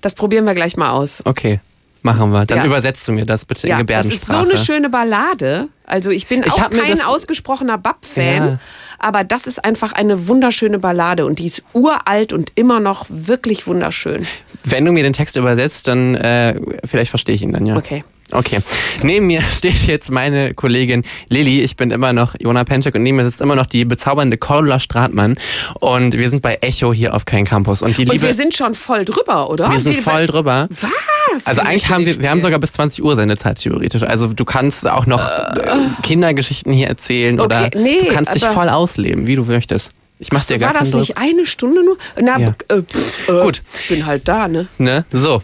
[0.00, 1.22] Das probieren wir gleich mal aus.
[1.24, 1.60] Okay,
[2.02, 2.44] machen wir.
[2.46, 2.64] Dann Ja.
[2.64, 4.48] übersetzt du mir das bitte in Ja, das ist so Gebärdensprache.
[4.48, 5.68] eine schöne Ballade.
[5.84, 8.58] Also ich bin Ich auch kein ausgesprochener Bab-Fan, Ja.
[8.98, 13.66] aber das ist einfach eine wunderschöne Ballade und die ist uralt und immer noch wirklich
[13.66, 14.26] wunderschön.
[14.64, 17.76] Wenn du mir den Text übersetzt, dann äh, vielleicht verstehe ich ihn dann, ja.
[17.76, 18.04] Okay.
[18.30, 18.60] Okay.
[19.02, 21.62] Neben mir steht jetzt meine Kollegin Lilly.
[21.62, 24.78] Ich bin immer noch Jona Penczek und neben mir sitzt immer noch die bezaubernde Cordula
[24.78, 25.36] Stratmann.
[25.80, 27.82] Und wir sind bei Echo hier auf Kein Campus.
[27.82, 28.26] Und die Und liebe.
[28.26, 29.70] wir sind schon voll drüber, oder?
[29.70, 30.68] wir sind Wie- voll drüber.
[30.70, 31.46] Was?
[31.46, 34.02] Also eigentlich haben wir, wir haben sogar bis 20 Uhr Sendezeit theoretisch.
[34.02, 38.44] Also du kannst auch noch äh, Kindergeschichten hier erzählen oder Okay, nee, du kannst dich
[38.44, 39.92] voll ausleben, wie du möchtest.
[40.18, 41.96] Ich mach dir gar War das nicht eine Stunde nur?
[42.20, 42.54] Na, Ja.
[42.68, 43.62] äh, pff, äh, Gut.
[43.82, 44.68] Ich bin halt da, ne?
[44.78, 45.04] Ne?
[45.12, 45.42] So.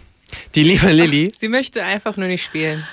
[0.55, 2.85] Die liebe Lilly, Sie möchte einfach nur nicht spielen.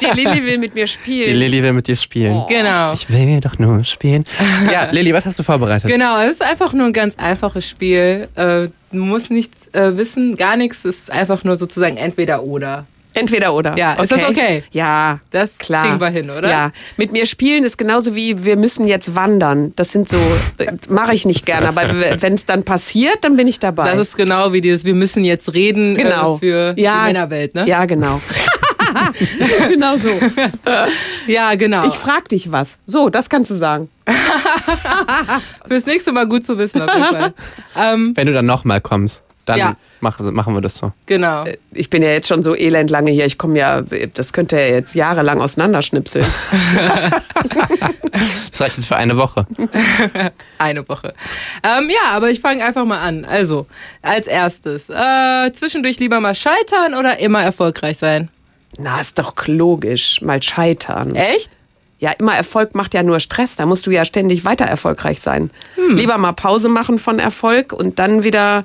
[0.00, 1.24] Die Lilly will mit mir spielen.
[1.24, 2.44] die Lilly will mit dir spielen.
[2.48, 2.92] Genau.
[2.92, 4.24] Ich will doch nur spielen.
[4.72, 5.90] Ja, Lilly, was hast du vorbereitet?
[5.90, 8.28] Genau, es ist einfach nur ein ganz einfaches Spiel.
[8.34, 10.84] Äh, du musst nichts äh, wissen, gar nichts.
[10.84, 12.86] Es ist einfach nur sozusagen entweder oder.
[13.18, 13.76] Entweder oder.
[13.76, 14.62] Ja, ist das okay?
[14.70, 15.84] Ja, Das klar.
[15.84, 16.48] kriegen wir hin, oder?
[16.48, 19.72] Ja, mit mir spielen ist genauso wie wir müssen jetzt wandern.
[19.76, 20.18] Das sind so,
[20.88, 21.82] mache ich nicht gerne, aber
[22.20, 23.90] wenn es dann passiert, dann bin ich dabei.
[23.90, 26.36] Das ist genau wie dieses, wir müssen jetzt reden genau.
[26.36, 27.66] äh, für ja, die Männerwelt, ne?
[27.66, 28.20] Ja, genau.
[29.68, 30.08] genau so.
[31.26, 31.86] Ja, genau.
[31.86, 32.78] Ich frag dich was.
[32.86, 33.88] So, das kannst du sagen.
[35.68, 37.34] Fürs nächste Mal gut zu wissen, auf jeden Fall.
[37.76, 39.76] ähm, Wenn du dann nochmal kommst, dann Ja.
[40.00, 40.92] mach, machen wir das so.
[41.06, 41.44] genau.
[41.72, 43.26] Ich bin ja jetzt schon so elend lange hier.
[43.26, 43.82] Ich komme ja,
[44.14, 46.26] das könnte ja jetzt jahrelang auseinanderschnipseln.
[48.50, 49.46] Das reicht jetzt für eine Woche.
[50.58, 51.14] Eine Woche.
[51.62, 53.24] Ähm, ja, aber ich fange einfach mal an.
[53.24, 53.66] Also,
[54.02, 58.28] als erstes, äh, zwischendurch lieber mal scheitern oder immer erfolgreich sein?
[58.76, 60.20] Na, ist doch logisch.
[60.22, 61.14] Mal scheitern.
[61.14, 61.50] Echt?
[62.00, 63.54] Ja, immer Erfolg macht ja nur Stress.
[63.56, 65.50] Da musst du ja ständig weiter erfolgreich sein.
[65.90, 68.64] Lieber mal Pause machen von Erfolg und dann wieder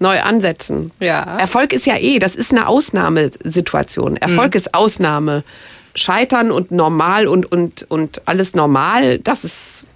[0.00, 0.90] neu ansetzen.
[1.00, 1.22] Ja.
[1.22, 4.16] Erfolg ist ja eh, das ist eine Ausnahmesituation.
[4.16, 5.44] Erfolg ist Ausnahme.
[5.94, 9.86] Scheitern und normal und, und, und alles normal, das ist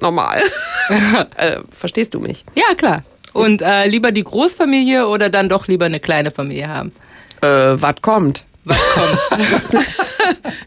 [0.00, 0.40] normal.
[1.36, 2.44] äh, verstehst du mich?
[2.54, 3.04] Ja, klar.
[3.32, 6.92] Und äh, lieber die Großfamilie oder dann doch lieber eine kleine Familie haben?
[7.42, 8.44] Äh, was kommt?
[8.64, 9.84] Was kommt?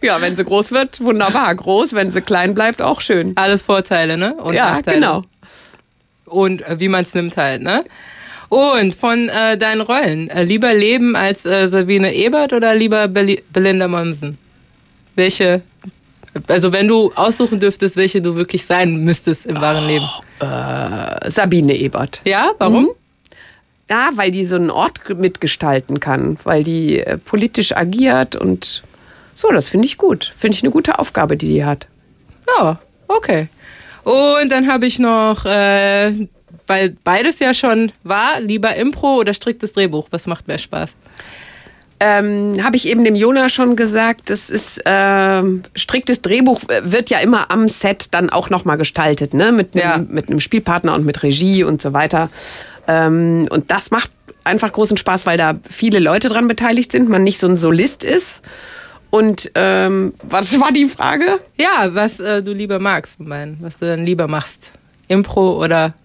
[0.01, 1.53] Ja, wenn sie groß wird, wunderbar.
[1.55, 3.33] Groß, wenn sie klein bleibt, auch schön.
[3.35, 4.35] Alles Vorteile, ne?
[4.35, 4.97] Und ja, Nachteile.
[4.97, 5.21] genau.
[6.25, 7.83] Und äh, wie man es nimmt halt, ne?
[8.49, 13.43] Und von äh, deinen Rollen, äh, lieber leben als äh, Sabine Ebert oder lieber Beli
[13.51, 14.37] Belinda Monsen?
[15.15, 15.61] Welche,
[16.47, 20.05] also wenn du aussuchen dürftest, welche du wirklich sein müsstest im wahren Leben.
[21.29, 22.21] Sabine Ebert.
[22.25, 22.83] Ja, warum?
[22.83, 22.89] Mhm.
[23.89, 28.83] Ja, weil die so einen Ort ge- mitgestalten kann, weil die äh, politisch agiert und
[29.33, 30.33] so, das finde ich gut.
[30.37, 31.87] Finde ich eine gute Aufgabe, die die hat.
[32.59, 33.47] Ja, okay.
[34.03, 36.27] Und dann habe ich noch, äh,
[36.67, 40.07] weil beides ja schon war, lieber Impro oder striktes Drehbuch.
[40.11, 40.91] Was macht mehr Spaß?
[41.99, 47.09] Ähm, Habe ich eben dem Jona schon gesagt, das ist ähm, striktes Drehbuch äh, wird
[47.09, 49.51] ja immer am Set dann auch nochmal gestaltet, ne?
[49.51, 49.97] Mit einem Ja.
[50.07, 52.29] mit einem Spielpartner und mit Regie und so weiter.
[52.87, 54.11] Ähm, und das macht
[54.43, 58.03] einfach großen Spaß, weil da viele Leute dran beteiligt sind, man nicht so ein Solist
[58.03, 58.43] ist.
[59.09, 61.39] Und ähm, was war die Frage?
[61.57, 64.71] Ja, was äh, du lieber magst, mein, was du dann lieber machst.
[65.07, 65.95] Impro oder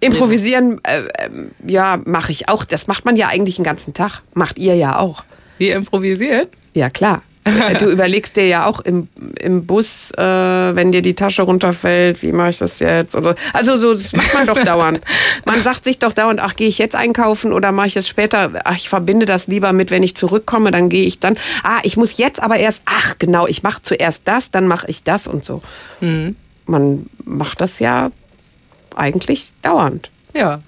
[0.00, 2.64] Improvisieren, äh, ähm, ja, mache ich auch.
[2.64, 4.22] Das macht man ja eigentlich den ganzen Tag.
[4.34, 5.24] Macht ihr ja auch.
[5.58, 6.50] wie improvisiert?
[6.74, 7.22] Ja, klar.
[7.78, 12.32] Du überlegst dir ja auch im, im Bus, äh, wenn dir die Tasche runterfällt, wie
[12.32, 13.14] mache ich das jetzt?
[13.14, 15.00] Oder, also so, das macht man doch dauernd.
[15.44, 18.52] Man sagt sich doch dauernd, ach, gehe ich jetzt einkaufen oder mache ich es später?
[18.64, 21.38] Ach, ich verbinde das lieber mit, wenn ich zurückkomme, dann gehe ich dann.
[21.62, 25.04] Ah, ich muss jetzt aber erst, ach genau, ich mache zuerst das, dann mache ich
[25.04, 25.62] das und so.
[26.66, 28.10] Man macht das ja
[28.98, 30.10] eigentlich dauernd.
[30.36, 30.60] Ja.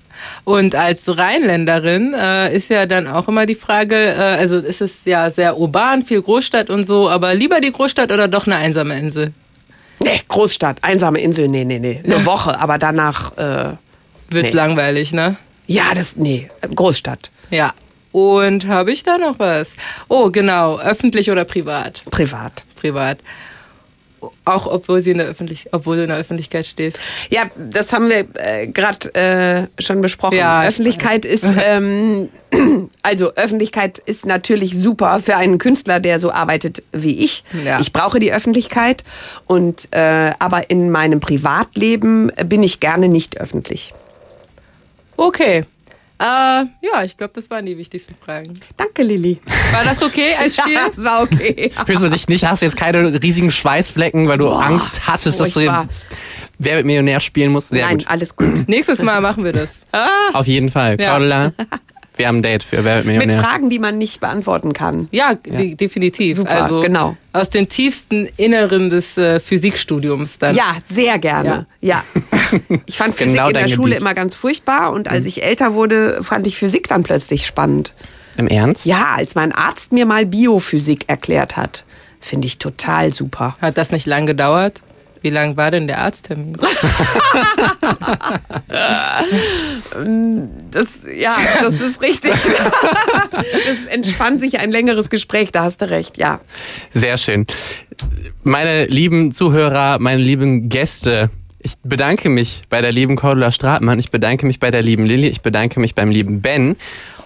[0.44, 5.00] Und als Rheinländerin äh, ist ja dann auch immer die Frage, äh, also ist es
[5.04, 8.98] ja sehr urban, viel Großstadt und so, aber lieber die Großstadt oder doch eine einsame
[8.98, 9.32] Insel?
[10.02, 12.02] Nee, Großstadt, einsame Insel, nee, nee, nee.
[12.04, 13.74] Eine Woche, aber danach, äh,
[14.28, 14.56] Wird's Nee.
[14.56, 15.36] langweilig, ne?
[15.66, 17.72] ja, das, nee, Großstadt, Ja.
[18.12, 19.68] Und habe ich da noch was?
[20.08, 20.80] Oh, genau.
[20.80, 22.02] Öffentlich oder privat?
[22.10, 22.64] privat.
[22.74, 23.18] Privat.
[24.44, 26.98] Auch obwohl sie in der Öffentlich obwohl du in der Öffentlichkeit stehst.
[27.30, 30.36] Ja, das haben wir äh, gerade äh, schon besprochen.
[30.36, 32.28] Ja, ich Öffentlichkeit ist, ähm,
[33.02, 37.44] also Öffentlichkeit ist natürlich super für einen Künstler, der so arbeitet wie ich.
[37.64, 37.80] Ja.
[37.80, 39.04] Ich brauche die Öffentlichkeit
[39.46, 43.94] und äh, aber in meinem Privatleben bin ich gerne nicht öffentlich.
[45.16, 45.64] Okay.
[46.20, 48.52] Äh, ja, ich glaube, das waren die wichtigsten Fragen.
[48.76, 49.40] Danke, Lilly.
[49.72, 50.74] War das okay als Spiel?
[50.74, 51.72] Ja, das war okay.
[51.86, 55.40] Fühlst du dich nicht, hast du jetzt keine riesigen Schweißflecken, weil du Boah, Angst hattest,
[55.40, 55.60] dass du.
[56.58, 57.70] Wer mit Millionär spielen musst?
[57.70, 58.08] Sehr Nein, gut.
[58.08, 58.68] alles gut.
[58.68, 59.70] Nächstes Mal machen wir das.
[60.34, 61.00] Auf jeden Fall.
[61.00, 61.12] Ja.
[61.12, 61.52] Cordula,
[62.20, 63.40] wir haben ein Date für Wer wird Mit Millionär.
[63.40, 65.08] Fragen, die man nicht beantworten kann.
[65.10, 66.36] Ja, de definitiv.
[66.36, 67.16] Super, also genau.
[67.32, 70.54] aus den tiefsten Inneren des äh, Physikstudiums dann.
[70.54, 71.66] Ja, sehr gerne.
[71.80, 72.04] Ja.
[72.86, 74.00] Ich fand Physik Genau in der Schule Gebiet.
[74.00, 77.94] immer ganz furchtbar und als ich älter wurde, fand ich Physik dann plötzlich spannend.
[78.36, 78.86] Im Ernst?
[78.86, 81.84] Ja, als mein Arzt mir mal Biophysik erklärt hat,
[82.20, 83.56] finde ich total super.
[83.60, 84.80] Hat das nicht lang gedauert?
[85.22, 86.56] Wie lang war denn der Arzttermin?
[90.70, 92.32] Das, ja, das ist richtig.
[93.68, 96.40] Es entspannt sich ein längeres Gespräch, da hast du recht, ja.
[96.90, 97.46] Sehr schön.
[98.44, 101.30] Meine lieben Zuhörer, meine lieben Gäste,
[101.62, 105.28] ich bedanke mich bei der lieben Cordula Stratmann, ich bedanke mich bei der lieben Lilly,
[105.28, 106.76] ich bedanke mich beim lieben Ben.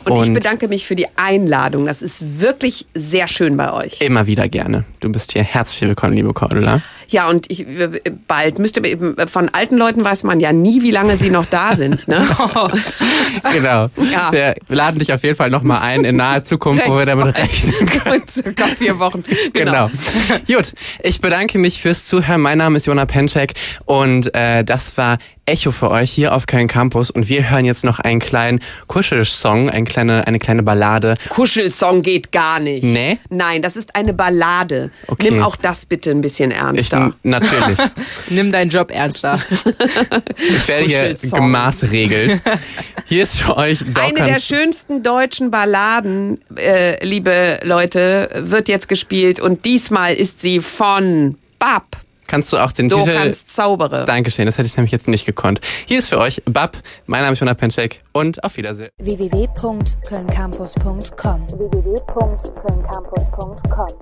[0.05, 1.87] Und, ich bedanke mich für die Einladung.
[1.87, 4.01] Das ist wirklich sehr schön bei euch.
[4.01, 4.85] Immer wieder gerne.
[5.01, 6.83] Du bist hier herzlich willkommen, liebe Cordula.
[7.09, 7.67] Ja, und ich
[8.27, 11.77] bald müsste eben von alten Leuten weiß man ja nie, wie lange sie noch da
[11.77, 12.07] sind.
[12.09, 12.27] Ne?
[13.53, 13.89] Genau.
[14.13, 14.31] Ja.
[14.31, 17.87] Wir laden dich auf jeden Fall nochmal ein in naher Zukunft, wo wir damit rechnen
[17.87, 18.23] können.
[18.29, 19.25] Circa vier Wochen.
[19.53, 19.91] Genau.
[20.47, 22.41] Gut, ich bedanke mich fürs Zuhören.
[22.41, 23.55] Mein Name ist Jona Penczek
[23.87, 27.85] und äh, das war Echo für euch hier auf Köln Campus und wir hören jetzt
[27.85, 31.15] noch einen kleinen Kuschelsong, eine kleine, eine kleine Ballade.
[31.29, 32.85] Kuschelsong geht gar nicht.
[32.85, 33.19] Nee?
[33.29, 34.91] Nein, das ist eine Ballade.
[35.07, 35.31] Okay.
[35.31, 37.19] Nimm auch das bitte ein bisschen Ich, ernster.
[37.23, 37.79] natürlich.
[38.31, 39.39] Nimm deinen Job ernster.
[40.37, 42.41] Ich werde hier gemaßregelt.
[43.07, 48.89] Hier ist für euch Eine Dauernd- der schönsten deutschen Balladen, äh, liebe Leute, wird jetzt
[48.89, 51.85] gespielt und diesmal ist sie von Bab.
[52.27, 53.13] Kannst du auch den Du Titel...
[53.13, 54.05] kannst zaubere.
[54.07, 55.61] Dankeschön, das hätte ich nämlich jetzt nicht gekonnt.
[55.87, 56.77] Hier ist für euch Bab,
[57.07, 58.89] mein Name ist Jona Penczek und auf Wiedersehen.
[58.99, 63.99] www.kölncampus.com www.kölncampus.com